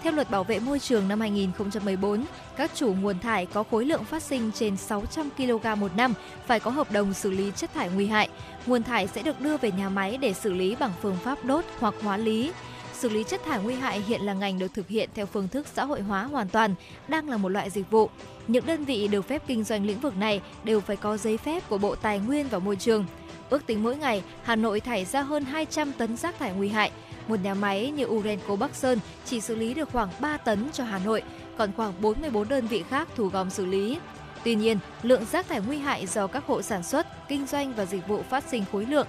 [0.02, 2.24] Theo luật bảo vệ môi trường năm 2014,
[2.56, 6.14] các chủ nguồn thải có khối lượng phát sinh trên 600 kg một năm
[6.46, 8.28] phải có hợp đồng xử lý chất thải nguy hại.
[8.66, 11.64] Nguồn thải sẽ được đưa về nhà máy để xử lý bằng phương pháp đốt
[11.78, 12.52] hoặc hóa lý
[12.96, 15.66] xử lý chất thải nguy hại hiện là ngành được thực hiện theo phương thức
[15.74, 16.74] xã hội hóa hoàn toàn,
[17.08, 18.10] đang là một loại dịch vụ.
[18.48, 21.68] Những đơn vị được phép kinh doanh lĩnh vực này đều phải có giấy phép
[21.68, 23.06] của Bộ Tài nguyên và Môi trường.
[23.50, 26.90] Ước tính mỗi ngày, Hà Nội thải ra hơn 200 tấn rác thải nguy hại.
[27.28, 30.84] Một nhà máy như Urenco Bắc Sơn chỉ xử lý được khoảng 3 tấn cho
[30.84, 31.22] Hà Nội,
[31.56, 33.98] còn khoảng 44 đơn vị khác thu gom xử lý.
[34.44, 37.84] Tuy nhiên, lượng rác thải nguy hại do các hộ sản xuất, kinh doanh và
[37.84, 39.06] dịch vụ phát sinh khối lượng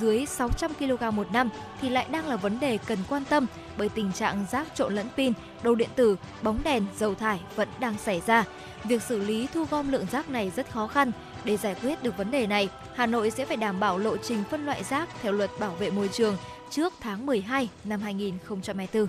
[0.00, 1.48] dưới 600 kg một năm
[1.80, 3.46] thì lại đang là vấn đề cần quan tâm
[3.78, 5.32] bởi tình trạng rác trộn lẫn pin,
[5.62, 8.44] đồ điện tử, bóng đèn, dầu thải vẫn đang xảy ra.
[8.84, 11.12] Việc xử lý thu gom lượng rác này rất khó khăn.
[11.44, 14.44] Để giải quyết được vấn đề này, Hà Nội sẽ phải đảm bảo lộ trình
[14.50, 16.36] phân loại rác theo luật bảo vệ môi trường
[16.70, 19.06] trước tháng 12 năm 2024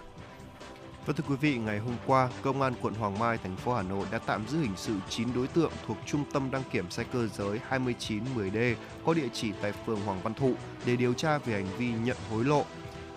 [1.06, 3.82] và thưa quý vị, ngày hôm qua, Công an quận Hoàng Mai, thành phố Hà
[3.82, 7.04] Nội đã tạm giữ hình sự 9 đối tượng thuộc Trung tâm đăng kiểm xe
[7.04, 8.76] cơ giới 2910D
[9.06, 10.54] có địa chỉ tại phường Hoàng Văn Thụ
[10.86, 12.66] để điều tra về hành vi nhận hối lộ.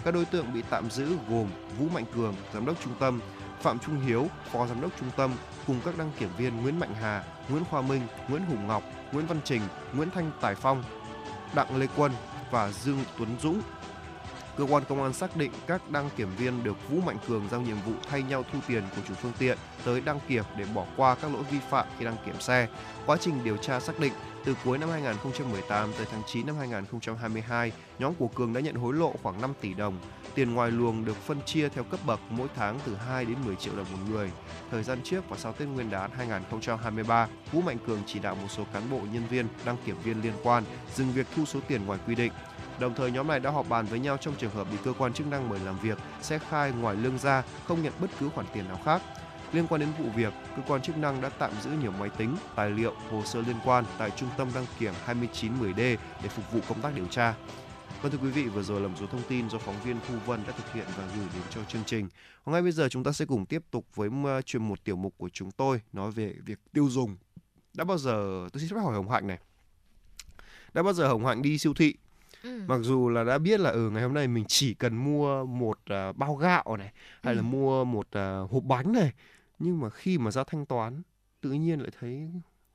[0.04, 1.46] Các đối tượng bị tạm giữ gồm
[1.78, 3.20] Vũ Mạnh Cường, giám đốc trung tâm,
[3.60, 5.30] Phạm Trung Hiếu, phó giám đốc trung tâm
[5.66, 8.82] cùng các đăng kiểm viên Nguyễn Mạnh Hà, Nguyễn Khoa Minh, Nguyễn Hùng Ngọc,
[9.12, 9.62] Nguyễn Văn Trình,
[9.92, 10.84] Nguyễn Thanh Tài Phong,
[11.54, 12.12] Đặng Lê Quân
[12.50, 13.60] và Dương Tuấn Dũng
[14.58, 17.60] cơ quan công an xác định các đăng kiểm viên được Vũ Mạnh Cường giao
[17.60, 20.84] nhiệm vụ thay nhau thu tiền của chủ phương tiện tới đăng kiểm để bỏ
[20.96, 22.68] qua các lỗi vi phạm khi đăng kiểm xe.
[23.06, 24.12] Quá trình điều tra xác định,
[24.44, 28.94] từ cuối năm 2018 tới tháng 9 năm 2022, nhóm của Cường đã nhận hối
[28.94, 29.98] lộ khoảng 5 tỷ đồng.
[30.34, 33.56] Tiền ngoài luồng được phân chia theo cấp bậc mỗi tháng từ 2 đến 10
[33.56, 34.30] triệu đồng một người.
[34.70, 38.48] Thời gian trước và sau Tết Nguyên đán 2023, Vũ Mạnh Cường chỉ đạo một
[38.48, 41.86] số cán bộ nhân viên, đăng kiểm viên liên quan dừng việc thu số tiền
[41.86, 42.32] ngoài quy định.
[42.80, 45.12] Đồng thời nhóm này đã họp bàn với nhau trong trường hợp bị cơ quan
[45.12, 48.46] chức năng mời làm việc sẽ khai ngoài lương ra, không nhận bất cứ khoản
[48.52, 49.02] tiền nào khác.
[49.52, 52.36] Liên quan đến vụ việc, cơ quan chức năng đã tạm giữ nhiều máy tính,
[52.54, 56.60] tài liệu, hồ sơ liên quan tại Trung tâm đăng kiểm 2910D để phục vụ
[56.68, 57.34] công tác điều tra.
[58.02, 60.14] Vâng thưa quý vị, vừa rồi là một số thông tin do phóng viên Thu
[60.26, 62.08] Vân đã thực hiện và gửi đến cho chương trình.
[62.44, 64.10] Và ngay bây giờ chúng ta sẽ cùng tiếp tục với
[64.44, 67.16] chuyên một tiểu mục của chúng tôi nói về việc tiêu dùng.
[67.74, 69.38] Đã bao giờ tôi xin phép hỏi Hồng Hạnh này.
[70.74, 71.94] Đã bao giờ Hồng Hạnh đi siêu thị
[72.42, 72.60] Ừ.
[72.66, 75.44] mặc dù là đã biết là ở ừ, ngày hôm nay mình chỉ cần mua
[75.44, 75.78] một
[76.10, 77.36] uh, bao gạo này hay ừ.
[77.36, 79.12] là mua một uh, hộp bánh này
[79.58, 81.02] nhưng mà khi mà ra thanh toán
[81.40, 82.30] tự nhiên lại thấy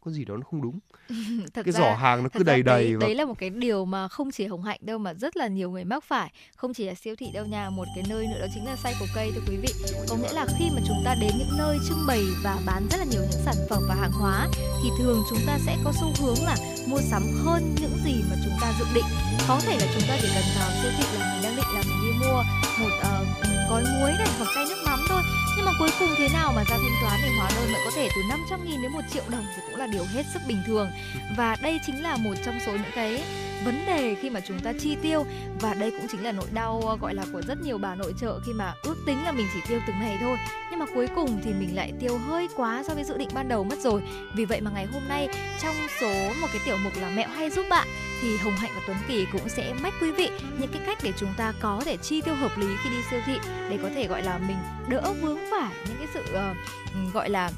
[0.05, 0.79] có gì đó nó không đúng.
[1.53, 3.07] Thật cái ra, giỏ hàng nó cứ đầy đầy đấy, và...
[3.07, 5.71] đấy là một cái điều mà không chỉ hồng hạnh đâu mà rất là nhiều
[5.71, 6.31] người mắc phải.
[6.55, 8.93] Không chỉ là siêu thị đâu nha một cái nơi nữa đó chính là say
[8.99, 9.69] của cây thưa quý vị.
[10.09, 12.97] Có nghĩa là khi mà chúng ta đến những nơi trưng bày và bán rất
[12.97, 14.47] là nhiều những sản phẩm và hàng hóa
[14.83, 16.55] thì thường chúng ta sẽ có xu hướng là
[16.89, 19.05] mua sắm hơn những gì mà chúng ta dự định.
[19.47, 21.83] Có thể là chúng ta chỉ cần vào siêu thị là mình đang định là
[21.87, 22.43] mình đi mua
[22.79, 25.21] một uh, gói muối này hoặc chai nước mắm thôi
[25.63, 27.91] nhưng mà cuối cùng thế nào mà ra thanh toán thì hóa đơn lại có
[27.95, 30.63] thể từ 500 nghìn đến 1 triệu đồng thì cũng là điều hết sức bình
[30.65, 30.91] thường.
[31.37, 33.23] Và đây chính là một trong số những cái
[33.65, 35.25] vấn đề khi mà chúng ta chi tiêu
[35.61, 38.13] và đây cũng chính là nỗi đau ờ, gọi là của rất nhiều bà nội
[38.21, 40.37] trợ khi mà ước tính là mình chỉ tiêu từng này thôi
[40.69, 43.49] nhưng mà cuối cùng thì mình lại tiêu hơi quá so với dự định ban
[43.49, 44.03] đầu mất rồi
[44.35, 45.27] vì vậy mà ngày hôm nay
[45.61, 47.87] trong số một cái tiểu mục là mẹo hay giúp bạn
[48.21, 51.13] thì Hồng Hạnh và Tuấn Kỳ cũng sẽ mách quý vị những cái cách để
[51.17, 53.37] chúng ta có thể chi tiêu hợp lý khi đi siêu thị
[53.69, 54.57] để có thể gọi là mình
[54.89, 57.51] đỡ vướng phải những cái sự uh, gọi là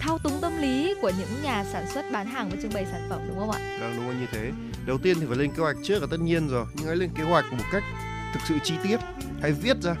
[0.00, 3.06] thao túng tâm lý của những nhà sản xuất bán hàng và trưng bày sản
[3.10, 3.78] phẩm đúng không ạ?
[3.80, 4.50] Vâng đúng như thế.
[4.86, 7.10] Đầu tiên thì phải lên kế hoạch trước là tất nhiên rồi, nhưng hãy lên
[7.16, 7.82] kế hoạch một cách
[8.34, 8.96] thực sự chi tiết,
[9.42, 9.94] hay viết ra.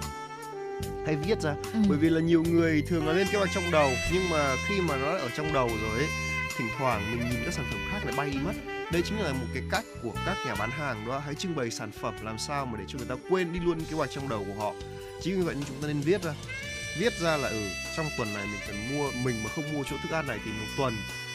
[1.06, 1.54] Hay viết ra.
[1.72, 1.80] Ừ.
[1.88, 3.90] bởi vì là nhiều người thường là lên kế hoạch trong đầu.
[4.12, 6.08] Nhưng mà khi mà nó ở trong đầu rồi ấy
[6.58, 8.52] thỉnh thoảng mình nhìn các sản phẩm khác lại bay đi mất.
[8.92, 11.18] Đây chính là một cái cách của các nhà bán hàng đó.
[11.18, 13.80] Hãy trưng bày sản phẩm làm sao mà để cho người ta quên đi luôn
[13.80, 14.74] kế hoạch trong đầu của họ.
[15.22, 16.34] Chính vì vậy nên chúng ta nên viết ra.
[16.98, 17.62] Viết ra là ừ
[17.96, 20.50] trong tuần này mình cần mua mình mà không mua chỗ thức ăn này thì
[20.50, 20.94] một tuần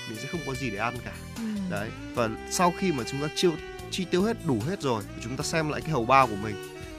[0.10, 1.14] mình sẽ không có gì để ăn cả.
[1.36, 1.44] Ừ.
[1.70, 3.52] đấy và sau khi mà chúng ta chiêu
[3.92, 6.36] chi tiêu hết đủ hết rồi thì chúng ta xem lại cái hầu bao của
[6.36, 6.56] mình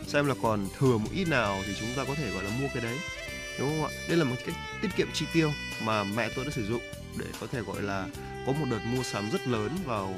[0.06, 2.68] xem là còn thừa một ít nào thì chúng ta có thể gọi là mua
[2.74, 2.98] cái đấy
[3.58, 3.90] đúng không ạ?
[4.08, 5.52] Đây là một cách tiết kiệm chi tiêu
[5.84, 6.82] mà mẹ tôi đã sử dụng
[7.18, 8.06] để có thể gọi là
[8.46, 10.14] có một đợt mua sắm rất lớn vào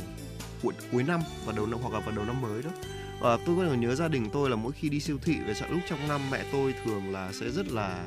[0.62, 2.70] cuối, cuối năm và đầu năm hoặc là vào đầu năm mới đó.
[3.20, 5.80] Và tôi có nhớ gia đình tôi là mỗi khi đi siêu thị về lúc
[5.88, 8.05] trong năm mẹ tôi thường là sẽ rất là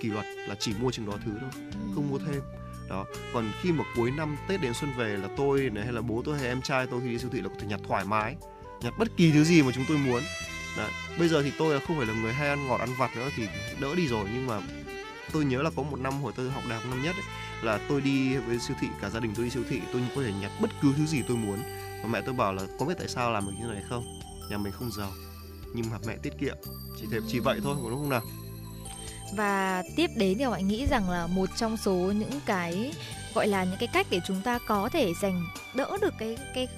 [0.00, 1.50] kỷ luật là chỉ mua chừng đó thứ thôi
[1.94, 2.42] không mua thêm
[2.90, 3.04] đó.
[3.32, 6.22] Còn khi mà cuối năm tết đến xuân về là tôi này hay là bố
[6.24, 8.36] tôi hay em trai tôi khi đi siêu thị là có thể nhặt thoải mái
[8.82, 10.22] nhặt bất kỳ thứ gì mà chúng tôi muốn.
[10.76, 10.90] Đấy.
[11.18, 13.28] bây giờ thì tôi là không phải là người hay ăn ngọt ăn vặt nữa
[13.36, 13.48] thì
[13.80, 14.28] đỡ đi rồi.
[14.32, 14.60] Nhưng mà
[15.32, 17.24] tôi nhớ là có một năm hồi tôi học đại học năm nhất ấy,
[17.62, 20.22] là tôi đi với siêu thị cả gia đình tôi đi siêu thị tôi có
[20.22, 21.58] thể nhặt bất cứ thứ gì tôi muốn.
[22.02, 24.20] Và mẹ tôi bảo là có biết tại sao làm được như này không?
[24.50, 25.12] Nhà mình không giàu
[25.74, 26.56] nhưng mà mẹ tiết kiệm.
[27.00, 28.22] Chỉ thế chỉ vậy thôi đúng không nào
[29.32, 32.92] và tiếp đến thì bạn nghĩ rằng là một trong số những cái,
[33.34, 35.42] gọi là những cái cách để chúng ta có thể dành
[35.74, 36.68] đỡ được cái cái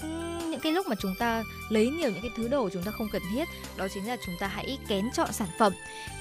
[0.62, 3.22] cái lúc mà chúng ta lấy nhiều những cái thứ đồ chúng ta không cần
[3.34, 5.72] thiết, đó chính là chúng ta hãy kén chọn sản phẩm.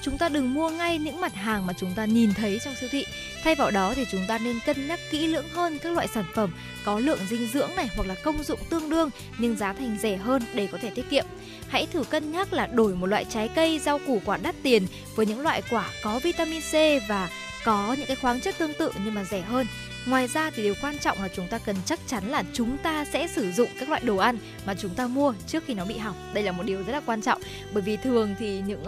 [0.02, 2.88] Chúng ta đừng mua ngay những mặt hàng mà chúng ta nhìn thấy trong siêu
[2.92, 3.04] thị.
[3.44, 6.24] Thay vào đó thì chúng ta nên cân nhắc kỹ lưỡng hơn các loại sản
[6.34, 6.52] phẩm
[6.84, 10.16] có lượng dinh dưỡng này hoặc là công dụng tương đương nhưng giá thành rẻ
[10.16, 11.24] hơn để có thể tiết kiệm.
[11.68, 14.86] Hãy thử cân nhắc là đổi một loại trái cây, rau củ, quả đắt tiền
[15.14, 16.74] với những loại quả có vitamin C
[17.08, 17.30] và
[17.64, 19.66] có những cái khoáng chất tương tự nhưng mà rẻ hơn.
[20.06, 23.04] Ngoài ra thì điều quan trọng là chúng ta cần chắc chắn là chúng ta
[23.04, 25.98] sẽ sử dụng các loại đồ ăn mà chúng ta mua trước khi nó bị
[25.98, 26.30] hỏng.
[26.34, 27.42] Đây là một điều rất là quan trọng
[27.72, 28.84] bởi vì thường thì những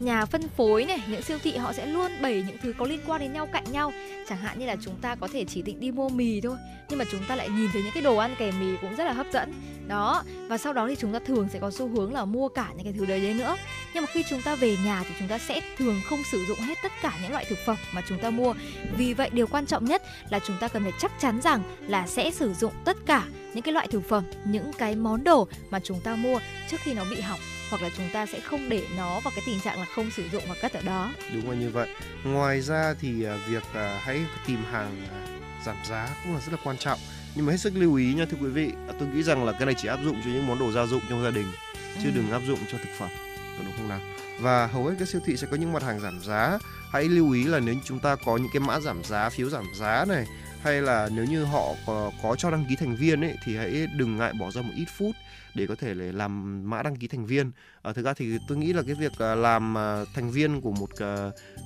[0.00, 3.00] nhà phân phối này, những siêu thị họ sẽ luôn bày những thứ có liên
[3.06, 3.92] quan đến nhau cạnh nhau.
[4.28, 6.56] Chẳng hạn như là chúng ta có thể chỉ định đi mua mì thôi,
[6.88, 9.04] nhưng mà chúng ta lại nhìn thấy những cái đồ ăn kèm mì cũng rất
[9.04, 9.52] là hấp dẫn.
[9.88, 12.68] Đó, và sau đó thì chúng ta thường sẽ có xu hướng là mua cả
[12.76, 13.56] những cái thứ đấy đấy nữa.
[13.94, 16.58] Nhưng mà khi chúng ta về nhà thì chúng ta sẽ thường không sử dụng
[16.58, 18.54] hết tất cả những loại thực phẩm mà chúng ta mua.
[18.96, 22.06] Vì vậy điều quan trọng nhất là chúng ta cần phải chắc chắn rằng là
[22.06, 23.24] sẽ sử dụng tất cả
[23.54, 26.38] những cái loại thực phẩm, những cái món đồ mà chúng ta mua
[26.70, 27.40] trước khi nó bị hỏng
[27.70, 30.28] hoặc là chúng ta sẽ không để nó vào cái tình trạng là không sử
[30.28, 31.12] dụng và cất ở đó.
[31.34, 31.88] Đúng là như vậy.
[32.24, 35.20] Ngoài ra thì à, việc à, hãy tìm hàng à,
[35.66, 36.98] giảm giá cũng là rất là quan trọng.
[37.34, 39.66] Nhưng mà hết sức lưu ý nha thưa quý vị, tôi nghĩ rằng là cái
[39.66, 41.46] này chỉ áp dụng cho những món đồ gia dụng trong gia đình
[42.02, 42.10] chứ ừ.
[42.14, 43.08] đừng áp dụng cho thực phẩm.
[43.58, 44.00] Đúng không nào?
[44.40, 46.58] Và hầu hết các siêu thị sẽ có những mặt hàng giảm giá.
[46.92, 49.64] Hãy lưu ý là nếu chúng ta có những cái mã giảm giá, phiếu giảm
[49.74, 50.26] giá này
[50.62, 53.86] hay là nếu như họ có, có cho đăng ký thành viên ấy thì hãy
[53.96, 55.16] đừng ngại bỏ ra một ít phút
[55.54, 57.50] để có thể để làm mã đăng ký thành viên.
[57.82, 60.72] À, thực ra thì tôi nghĩ là cái việc à, làm à, thành viên của
[60.72, 60.90] một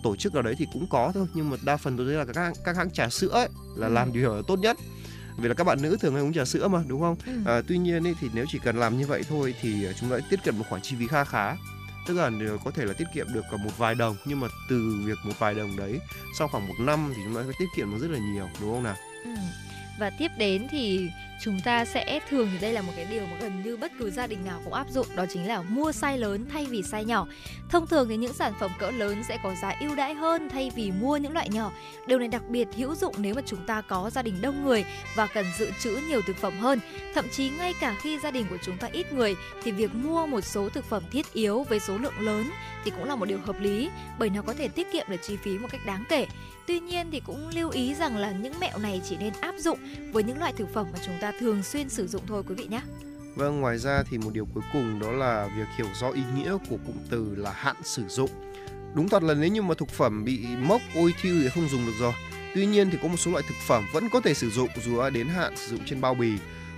[0.03, 2.24] tổ chức nào đấy thì cũng có thôi nhưng mà đa phần tôi thấy là
[2.24, 3.93] các các hãng trà sữa ấy là ừ.
[3.93, 4.76] làm điều tốt nhất
[5.38, 7.16] vì là các bạn nữ thường hay uống trà sữa mà đúng không?
[7.26, 7.32] Ừ.
[7.47, 10.16] À, tuy nhiên ấy, thì nếu chỉ cần làm như vậy thôi thì chúng ta
[10.30, 11.57] tiết kiệm một khoản chi phí kha khá
[12.07, 12.30] tức là
[12.64, 15.32] có thể là tiết kiệm được cả một vài đồng, nhưng mà từ việc một
[15.38, 16.00] vài đồng đấy,
[16.38, 18.72] sau khoảng một năm thì chúng ta sẽ tiết kiệm được rất là nhiều, đúng
[18.72, 18.96] không nào?
[19.24, 19.30] Ừ.
[20.03, 23.36] Và tiếp đến thì chúng ta sẽ thường thì đây là một cái điều mà
[23.40, 26.18] gần như bất cứ gia đình nào cũng áp dụng, đó chính là mua size
[26.18, 27.26] lớn thay vì size nhỏ.
[27.68, 30.70] Thông thường thì những sản phẩm cỡ lớn sẽ có giá ưu đãi hơn thay
[30.74, 31.72] vì mua những loại nhỏ.
[32.07, 34.84] Điều này đặc biệt hữu dụng nếu mà chúng ta có gia đình đông người
[35.14, 36.80] và cần dự trữ nhiều thực phẩm hơn.
[37.14, 40.26] Thậm chí ngay cả khi gia đình của chúng ta ít người thì việc mua
[40.26, 42.50] một số thực phẩm thiết yếu với số lượng lớn
[42.84, 45.36] thì cũng là một điều hợp lý, bởi nó có thể tiết kiệm được chi
[45.36, 46.26] phí một cách đáng kể.
[46.67, 49.79] Tuy nhiên thì cũng lưu ý rằng là những mẹo này chỉ nên áp dụng
[50.13, 52.67] với những loại thực phẩm mà chúng ta thường xuyên sử dụng thôi quý vị
[52.71, 52.81] nhé.
[53.35, 56.57] Vâng, ngoài ra thì một điều cuối cùng đó là việc hiểu rõ ý nghĩa
[56.71, 58.31] của cụm từ là hạn sử dụng.
[58.95, 61.87] Đúng thật là nếu như mà thực phẩm bị mốc ôi thiêu thì không dùng
[61.87, 62.13] được rồi.
[62.55, 65.03] Tuy nhiên thì có một số loại thực phẩm vẫn có thể sử dụng dù
[65.03, 66.33] đã đến hạn sử dụng trên bao bì.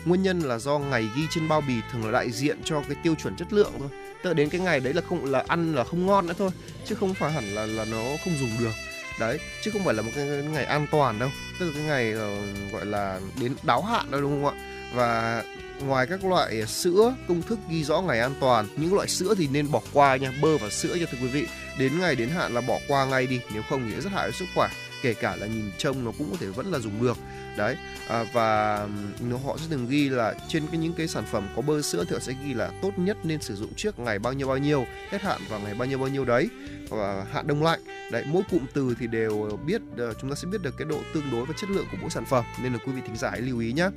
[0.05, 2.97] Nguyên nhân là do ngày ghi trên bao bì thường là đại diện cho cái
[3.03, 3.89] tiêu chuẩn chất lượng thôi.
[4.23, 6.51] Tức đến cái ngày đấy là không là ăn là không ngon nữa thôi,
[6.87, 8.73] chứ không phải hẳn là là nó không dùng được
[9.19, 11.31] đấy chứ không phải là một cái ngày an toàn đâu.
[11.61, 14.61] Tức là cái ngày uh, gọi là đến đáo hạn đâu đúng không ạ?
[14.95, 15.43] Và
[15.81, 19.49] ngoài các loại sữa công thức ghi rõ ngày an toàn những loại sữa thì
[19.53, 21.47] nên bỏ qua nha bơ và sữa cho thưa quý vị.
[21.79, 24.39] Đến ngày đến hạn là bỏ qua ngay đi nếu không thì rất hại cho
[24.39, 24.69] sức khỏe
[25.05, 27.17] kể cả là nhìn trông nó cũng có thể vẫn là dùng được.
[27.57, 27.77] Đấy
[28.09, 28.89] à, và
[29.21, 32.05] nó họ sẽ từng ghi là trên cái những cái sản phẩm có bơ sữa
[32.09, 34.59] thì họ sẽ ghi là tốt nhất nên sử dụng trước ngày bao nhiêu bao
[34.59, 36.49] nhiêu hết hạn vào ngày bao nhiêu bao nhiêu đấy
[36.89, 37.81] và hạn đông lạnh.
[38.13, 40.99] Đấy mỗi cụm từ thì đều biết ờ, chúng ta sẽ biết được cái độ
[41.15, 43.31] tương đối và chất lượng của mỗi sản phẩm nên là quý vị thính giả
[43.31, 43.89] hãy lưu ý nhé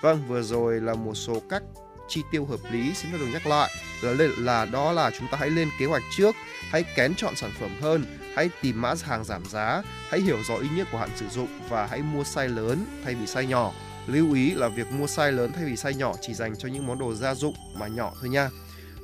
[0.00, 1.62] vâng vừa rồi là một số cách
[2.10, 3.70] chi tiêu hợp lý, xin được nhắc lại.
[4.02, 6.36] Là là đó là chúng ta hãy lên kế hoạch trước,
[6.70, 8.04] hãy kén chọn sản phẩm hơn,
[8.36, 11.48] hãy tìm mã hàng giảm giá, hãy hiểu rõ ý nghĩa của hạn sử dụng
[11.68, 13.72] và hãy mua size lớn thay vì size nhỏ.
[14.06, 16.86] Lưu ý là việc mua size lớn thay vì size nhỏ chỉ dành cho những
[16.86, 18.50] món đồ gia dụng mà nhỏ thôi nha.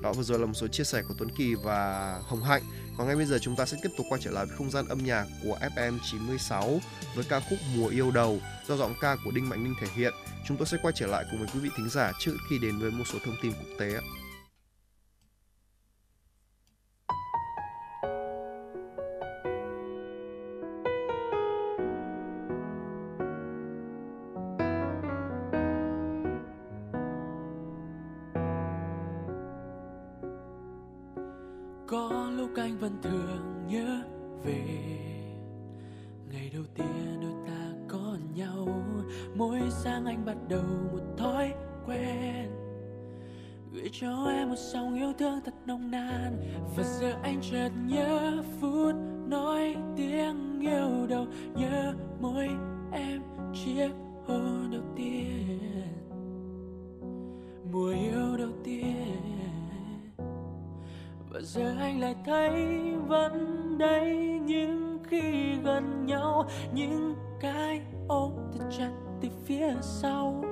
[0.02, 2.62] Đó vừa rồi là một số chia sẻ của Tuấn Kỳ và Hồng Hạnh
[2.97, 4.88] và ngay bây giờ chúng ta sẽ tiếp tục quay trở lại với không gian
[4.88, 6.80] âm nhạc của FM 96
[7.14, 8.38] với ca khúc Mùa yêu đầu
[8.68, 10.12] do giọng ca của Đinh Mạnh Ninh thể hiện.
[10.47, 12.78] Chúng tôi sẽ quay trở lại cùng với quý vị thính giả trước khi đến
[12.78, 13.94] với một số thông tin quốc tế.
[13.94, 14.03] ạ.
[32.87, 34.03] Vẫn thường nhớ
[34.45, 34.62] về.
[36.30, 38.68] Ngày đầu tiên đôi ta có nhau,
[39.37, 41.55] mỗi sáng anh bắt đầu một thói
[41.87, 42.51] quen.
[43.72, 46.37] Gửi cho em một dòng yêu thương thật nồng nàn,
[46.76, 48.95] và giờ anh chợt nhớ phút
[49.28, 52.49] nói tiếng yêu đầu, nhớ môi
[52.93, 53.22] em
[53.55, 53.91] chiếc
[54.26, 55.61] hôn đầu tiên.
[57.72, 59.55] Mùa yêu đầu tiên
[61.37, 62.51] và giờ anh lại thấy
[63.07, 70.45] vẫn đây nhưng khi gần nhau, những cái ôm thật chặt từ phía sau.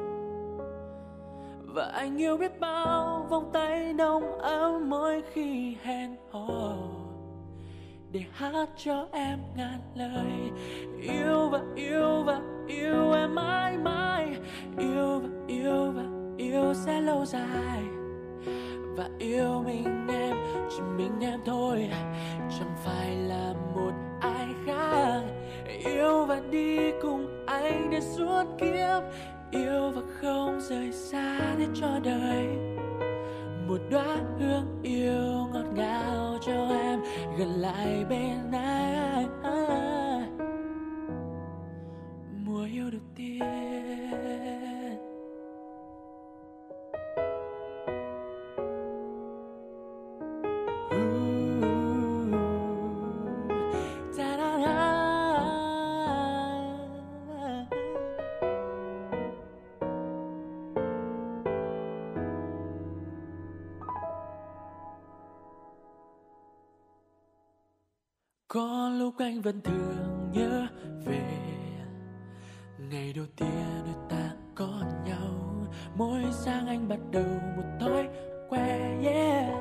[1.63, 6.77] Và anh yêu biết bao vòng tay nồng ấm mỗi khi hẹn hò.
[8.13, 10.51] Để hát cho em ngàn lời,
[11.03, 14.37] yêu và yêu và yêu em mãi mãi.
[14.79, 16.05] Yêu và yêu và
[16.37, 17.83] yêu sẽ lâu dài
[18.97, 20.37] và yêu mình em,
[20.71, 21.91] chỉ mình em thôi.
[22.59, 25.21] Chẳng phải là một ai khác.
[25.85, 29.03] Yêu và đi cùng anh đến suốt kiếp.
[29.51, 32.47] Yêu và không rời xa để cho đời.
[33.69, 37.01] Một đóa hương yêu ngọt ngào cho em,
[37.39, 39.29] gần lại bên anh.
[42.47, 43.84] Mùa yêu đầu tiên.
[69.19, 70.67] Lúc anh vẫn thường nhớ
[71.05, 71.23] về.
[72.91, 77.25] Ngày đầu tiên đôi ta có nhau mỗi sáng anh bắt đầu
[77.57, 78.09] một thói
[78.49, 79.55] quen yeah.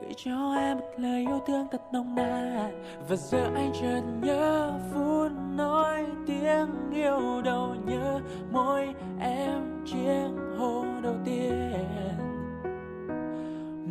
[0.00, 4.72] Gửi cho em một lời yêu thương thật nồng nàn và giờ anh chợt nhớ
[4.92, 8.20] phút nói tiếng yêu đầu nhớ
[8.52, 8.88] môi
[9.20, 10.28] em chiếc
[10.58, 11.72] hôn đầu tiên.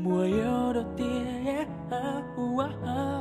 [0.04, 1.68] Mùa yêu đầu tiên yeah.
[1.88, 3.21] uh, uh, uh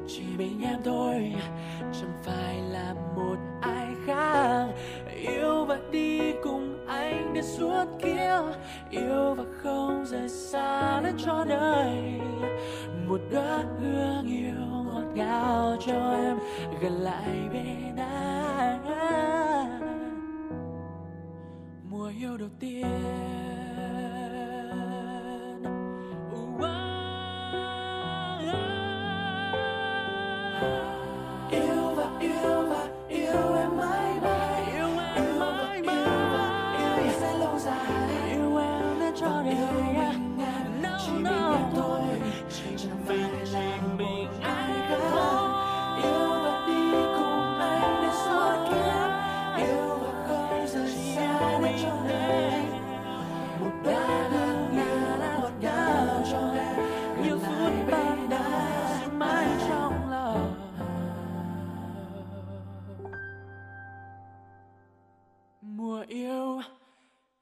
[0.15, 1.33] chỉ mình em thôi.
[1.79, 4.67] Chẳng phải là một ai khác.
[5.15, 8.43] Yêu và đi cùng anh đến suốt kiếp
[8.89, 12.19] yêu và không rời xa đến cho đời.
[13.07, 16.37] Một đóa hương yêu ngọt ngào cho em.
[16.81, 18.81] Gần lại bên anh.
[21.89, 22.87] Mùa yêu đầu tiên.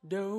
[0.09, 0.38] Đầu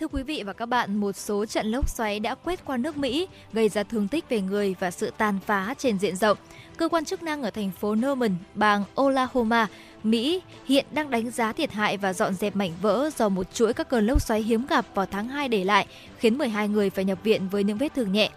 [0.00, 2.96] Thưa quý vị và các bạn, một số trận lốc xoáy đã quét qua nước
[2.96, 6.38] Mỹ, gây ra thương tích về người và sự tàn phá trên diện rộng.
[6.76, 9.66] Cơ quan chức năng ở thành phố Norman, bang Oklahoma,
[10.02, 13.72] Mỹ hiện đang đánh giá thiệt hại và dọn dẹp mảnh vỡ do một chuỗi
[13.72, 15.86] các cơn lốc xoáy hiếm gặp vào tháng 2 để lại,
[16.18, 18.30] khiến 12 người phải nhập viện với những vết thương nhẹ.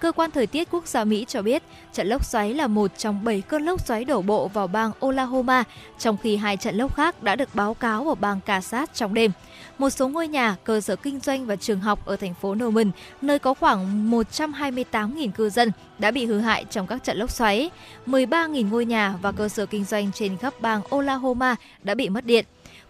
[0.00, 1.62] Cơ quan thời tiết quốc gia Mỹ cho biết
[1.92, 5.64] trận lốc xoáy là một trong 7 cơn lốc xoáy đổ bộ vào bang Oklahoma,
[5.98, 9.30] trong khi hai trận lốc khác đã được báo cáo ở bang Kansas trong đêm.
[9.78, 12.90] Một số ngôi nhà, cơ sở kinh doanh và trường học ở thành phố Norman,
[13.22, 17.70] nơi có khoảng 128.000 cư dân, đã bị hư hại trong các trận lốc xoáy.
[18.06, 22.24] 13.000 ngôi nhà và cơ sở kinh doanh trên khắp bang Oklahoma đã bị mất
[22.24, 22.44] điện.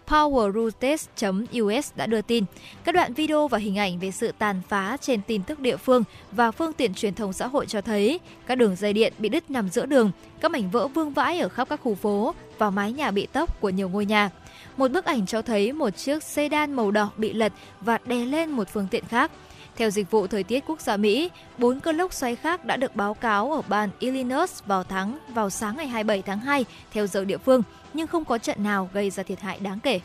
[0.07, 2.43] PowerRoutes.us đã đưa tin,
[2.83, 6.03] các đoạn video và hình ảnh về sự tàn phá trên tin tức địa phương
[6.31, 9.51] và phương tiện truyền thông xã hội cho thấy các đường dây điện bị đứt
[9.51, 10.11] nằm giữa đường,
[10.41, 13.61] các mảnh vỡ vương vãi ở khắp các khu phố và mái nhà bị tốc
[13.61, 14.29] của nhiều ngôi nhà.
[14.77, 18.49] Một bức ảnh cho thấy một chiếc sedan màu đỏ bị lật và đè lên
[18.49, 19.31] một phương tiện khác.
[19.75, 22.95] Theo Dịch vụ Thời tiết Quốc gia Mỹ, bốn cơn lốc xoáy khác đã được
[22.95, 27.25] báo cáo ở bang Illinois vào tháng vào sáng ngày 27 tháng 2 theo giờ
[27.25, 27.63] địa phương,
[27.93, 29.99] nhưng không có trận nào gây ra thiệt hại đáng kể.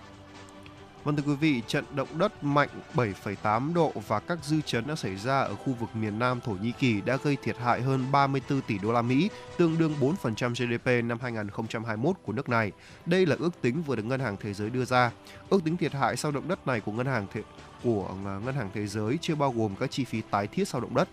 [1.05, 4.95] Vâng thưa quý vị, trận động đất mạnh 7,8 độ và các dư chấn đã
[4.95, 8.13] xảy ra ở khu vực miền Nam Thổ Nhĩ Kỳ đã gây thiệt hại hơn
[8.13, 12.73] 34 tỷ đô la Mỹ, tương đương 4% GDP năm 2021 của nước này.
[13.07, 15.11] Đây là ước tính vừa được Ngân hàng Thế giới đưa ra.
[15.51, 17.43] Ước tính thiệt hại sau động đất này của Ngân hàng Thế
[17.85, 20.81] của ờ, Ngân hàng Thế giới chưa bao gồm các chi phí tái thiết sau
[20.81, 21.09] động đất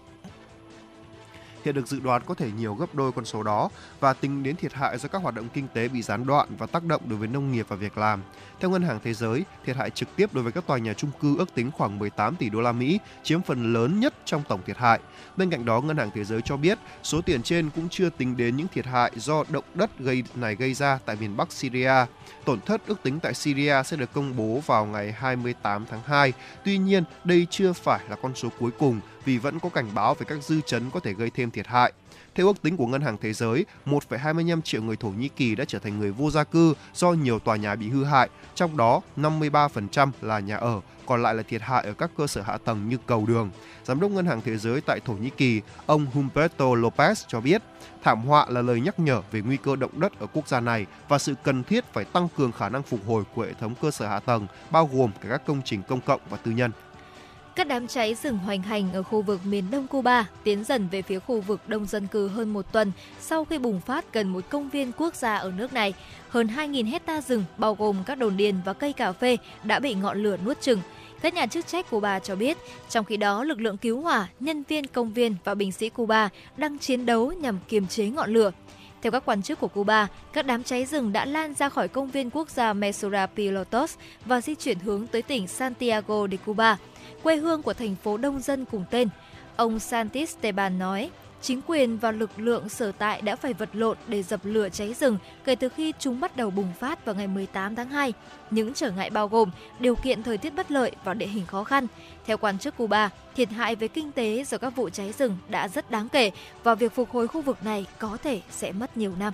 [1.68, 4.56] hiện được dự đoán có thể nhiều gấp đôi con số đó và tính đến
[4.56, 7.20] thiệt hại do các hoạt động kinh tế bị gián đoạn và tác động đối
[7.20, 8.22] với nông nghiệp và việc làm.
[8.60, 11.12] Theo Ngân hàng Thế giới, thiệt hại trực tiếp đối với các tòa nhà chung
[11.22, 14.62] cư ước tính khoảng 18 tỷ đô la Mỹ, chiếm phần lớn nhất trong tổng
[14.66, 15.00] thiệt hại.
[15.38, 18.38] Bên cạnh đó, Ngân hàng Thế giới cho biết số tiền trên cũng chưa tính
[18.38, 21.94] đến những thiệt hại do động đất gây này gây ra tại miền Bắc Syria.
[22.46, 26.34] Tổn thất ước tính tại Syria sẽ được công bố vào ngày 28 tháng 2.
[26.66, 30.14] Tuy nhiên, đây chưa phải là con số cuối cùng vì vẫn có cảnh báo
[30.14, 31.94] về các dư chấn có thể gây thêm thiệt hại.
[32.36, 35.66] Theo ước tính của Ngân hàng Thế giới, 1,25 triệu người Thổ Nhĩ Kỳ đã
[35.68, 39.02] trở thành người vô gia cư do nhiều tòa nhà bị hư hại, trong đó
[39.18, 42.90] 53% là nhà ở, còn lại là thiệt hại ở các cơ sở hạ tầng
[42.90, 43.50] như cầu đường.
[43.84, 47.62] Giám đốc Ngân hàng Thế giới tại Thổ Nhĩ Kỳ, ông Humberto Lopez cho biết,
[48.04, 50.86] thảm họa là lời nhắc nhở về nguy cơ động đất ở quốc gia này
[51.08, 53.92] và sự cần thiết phải tăng cường khả năng phục hồi của hệ thống cơ
[53.92, 56.72] sở hạ tầng, bao gồm cả các công trình công cộng và tư nhân.
[57.58, 61.02] Các đám cháy rừng hoành hành ở khu vực miền đông Cuba tiến dần về
[61.02, 64.44] phía khu vực đông dân cư hơn một tuần sau khi bùng phát gần một
[64.50, 65.94] công viên quốc gia ở nước này.
[66.30, 69.94] Hơn 2.000 hecta rừng, bao gồm các đồn điền và cây cà phê, đã bị
[69.94, 70.80] ngọn lửa nuốt chừng.
[71.22, 72.58] Các nhà chức trách Cuba cho biết,
[72.90, 76.30] trong khi đó lực lượng cứu hỏa, nhân viên công viên và binh sĩ Cuba
[76.58, 78.52] đang chiến đấu nhằm kiềm chế ngọn lửa.
[79.02, 82.12] Theo các quan chức của Cuba, các đám cháy rừng đã lan ra khỏi công
[82.12, 83.96] viên quốc gia Mesura Pilotos
[84.26, 86.78] và di chuyển hướng tới tỉnh Santiago de Cuba
[87.24, 89.10] quê hương của thành phố đông dân cùng tên.
[89.56, 91.10] Ông Santis Teban nói,
[91.42, 94.94] chính quyền và lực lượng sở tại đã phải vật lộn để dập lửa cháy
[94.94, 98.14] rừng kể từ khi chúng bắt đầu bùng phát vào ngày 18 tháng 2.
[98.52, 101.64] Những trở ngại bao gồm điều kiện thời tiết bất lợi và địa hình khó
[101.64, 101.88] khăn.
[102.26, 105.68] Theo quan chức Cuba, thiệt hại về kinh tế do các vụ cháy rừng đã
[105.68, 106.32] rất đáng kể
[106.64, 109.34] và việc phục hồi khu vực này có thể sẽ mất nhiều năm.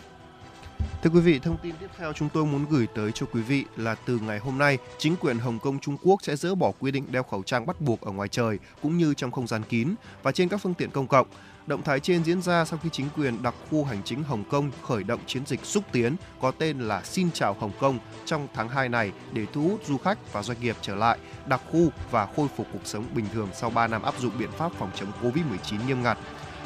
[1.03, 3.65] Thưa quý vị, thông tin tiếp theo chúng tôi muốn gửi tới cho quý vị
[3.77, 6.91] là từ ngày hôm nay, chính quyền Hồng Kông Trung Quốc sẽ dỡ bỏ quy
[6.91, 9.95] định đeo khẩu trang bắt buộc ở ngoài trời cũng như trong không gian kín
[10.23, 11.27] và trên các phương tiện công cộng.
[11.67, 14.71] Động thái trên diễn ra sau khi chính quyền đặc khu hành chính Hồng Kông
[14.81, 18.69] khởi động chiến dịch xúc tiến có tên là Xin chào Hồng Kông trong tháng
[18.69, 22.27] 2 này để thu hút du khách và doanh nghiệp trở lại đặc khu và
[22.35, 25.11] khôi phục cuộc sống bình thường sau 3 năm áp dụng biện pháp phòng chống
[25.21, 26.17] Covid-19 nghiêm ngặt.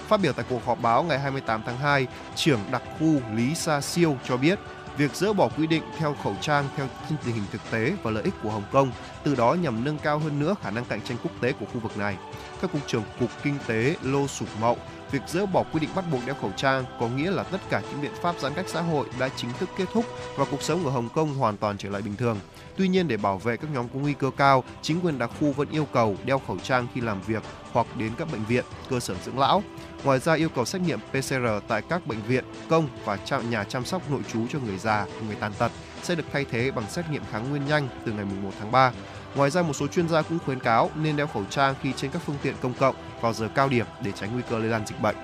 [0.08, 3.82] Phát biểu tại cuộc họp báo ngày 28 tháng 2, trưởng đặc khu Lý Sa
[3.82, 4.60] Siêu cho biết
[4.98, 8.24] việc dỡ bỏ quy định theo khẩu trang theo tình hình thực tế và lợi
[8.24, 8.92] ích của Hồng Kông.
[9.24, 11.80] từ đó nhằm nâng cao hơn nữa khả năng cạnh tranh quốc tế của khu
[11.80, 12.18] vực này.
[12.62, 14.78] Các Cục trưởng Cục Kinh tế Lô Sục Mậu,
[15.12, 17.82] việc dỡ bỏ quy định bắt buộc đeo khẩu trang có nghĩa là tất cả
[17.90, 20.06] những biện pháp giãn cách xã hội đã chính thức kết thúc
[20.38, 22.40] và cuộc sống ở Hồng Kông hoàn toàn trở lại bình thường.
[22.78, 25.52] Tuy nhiên để bảo vệ các nhóm có nguy cơ cao, chính quyền đặc khu
[25.52, 29.00] vẫn yêu cầu đeo khẩu trang khi làm việc hoặc đến các bệnh viện, cơ
[29.00, 29.64] sở dưỡng lão.
[30.08, 33.64] Ngoài ra yêu cầu xét nghiệm PCR tại các bệnh viện công và trạm nhà
[33.64, 35.72] chăm sóc nội trú cho người già, người tàn tật
[36.04, 38.92] sẽ được thay thế bằng xét nghiệm kháng nguyên nhanh từ ngày 1 tháng 3.
[39.36, 42.12] Ngoài ra một số chuyên gia cũng khuyến cáo nên đeo khẩu trang khi trên
[42.12, 44.88] các phương tiện công cộng vào giờ cao điểm để tránh nguy cơ lây lan
[44.88, 45.16] dịch bệnh.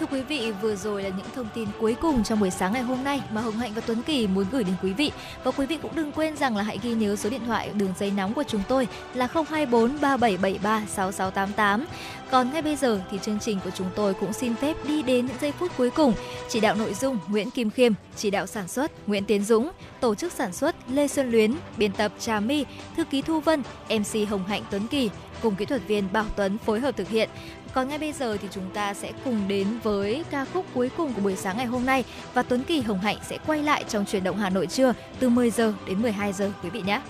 [0.00, 2.82] Thưa quý vị, vừa rồi là những thông tin cuối cùng trong buổi sáng ngày
[2.82, 5.12] hôm nay mà Hồng Hạnh và Tuấn Kỳ muốn gửi đến quý vị.
[5.44, 7.92] Và quý vị cũng đừng quên rằng là hãy ghi nhớ số điện thoại đường
[7.98, 11.86] dây nóng của chúng tôi là 024 3773 6688.
[12.30, 15.26] Còn ngay bây giờ thì chương trình của chúng tôi cũng xin phép đi đến
[15.26, 16.12] những giây phút cuối cùng.
[16.48, 19.70] Chỉ đạo nội dung Nguyễn Kim Khiêm, chỉ đạo sản xuất Nguyễn Tiến Dũng,
[20.00, 22.64] tổ chức sản xuất Lê Xuân Luyến, biên tập Trà My,
[22.96, 25.10] thư ký Thu Vân, MC Hồng Hạnh Tuấn Kỳ
[25.42, 27.28] cùng kỹ thuật viên Bảo Tuấn phối hợp thực hiện.
[27.74, 31.12] Còn ngay bây giờ thì chúng ta sẽ cùng đến với ca khúc cuối cùng
[31.12, 32.04] của buổi sáng ngày hôm nay
[32.34, 35.28] và Tuấn Kỳ Hồng Hạnh sẽ quay lại trong chuyển động Hà Nội trưa từ
[35.28, 37.00] 10 giờ đến 12 giờ quý vị nhé.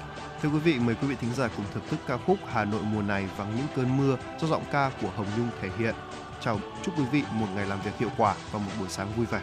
[0.43, 2.83] Thưa quý vị, mời quý vị thính giả cùng thưởng thức ca khúc Hà Nội
[2.83, 5.95] mùa này vắng những cơn mưa do giọng ca của Hồng Nhung thể hiện.
[6.41, 9.27] Chào chúc quý vị một ngày làm việc hiệu quả và một buổi sáng vui
[9.27, 9.41] vẻ.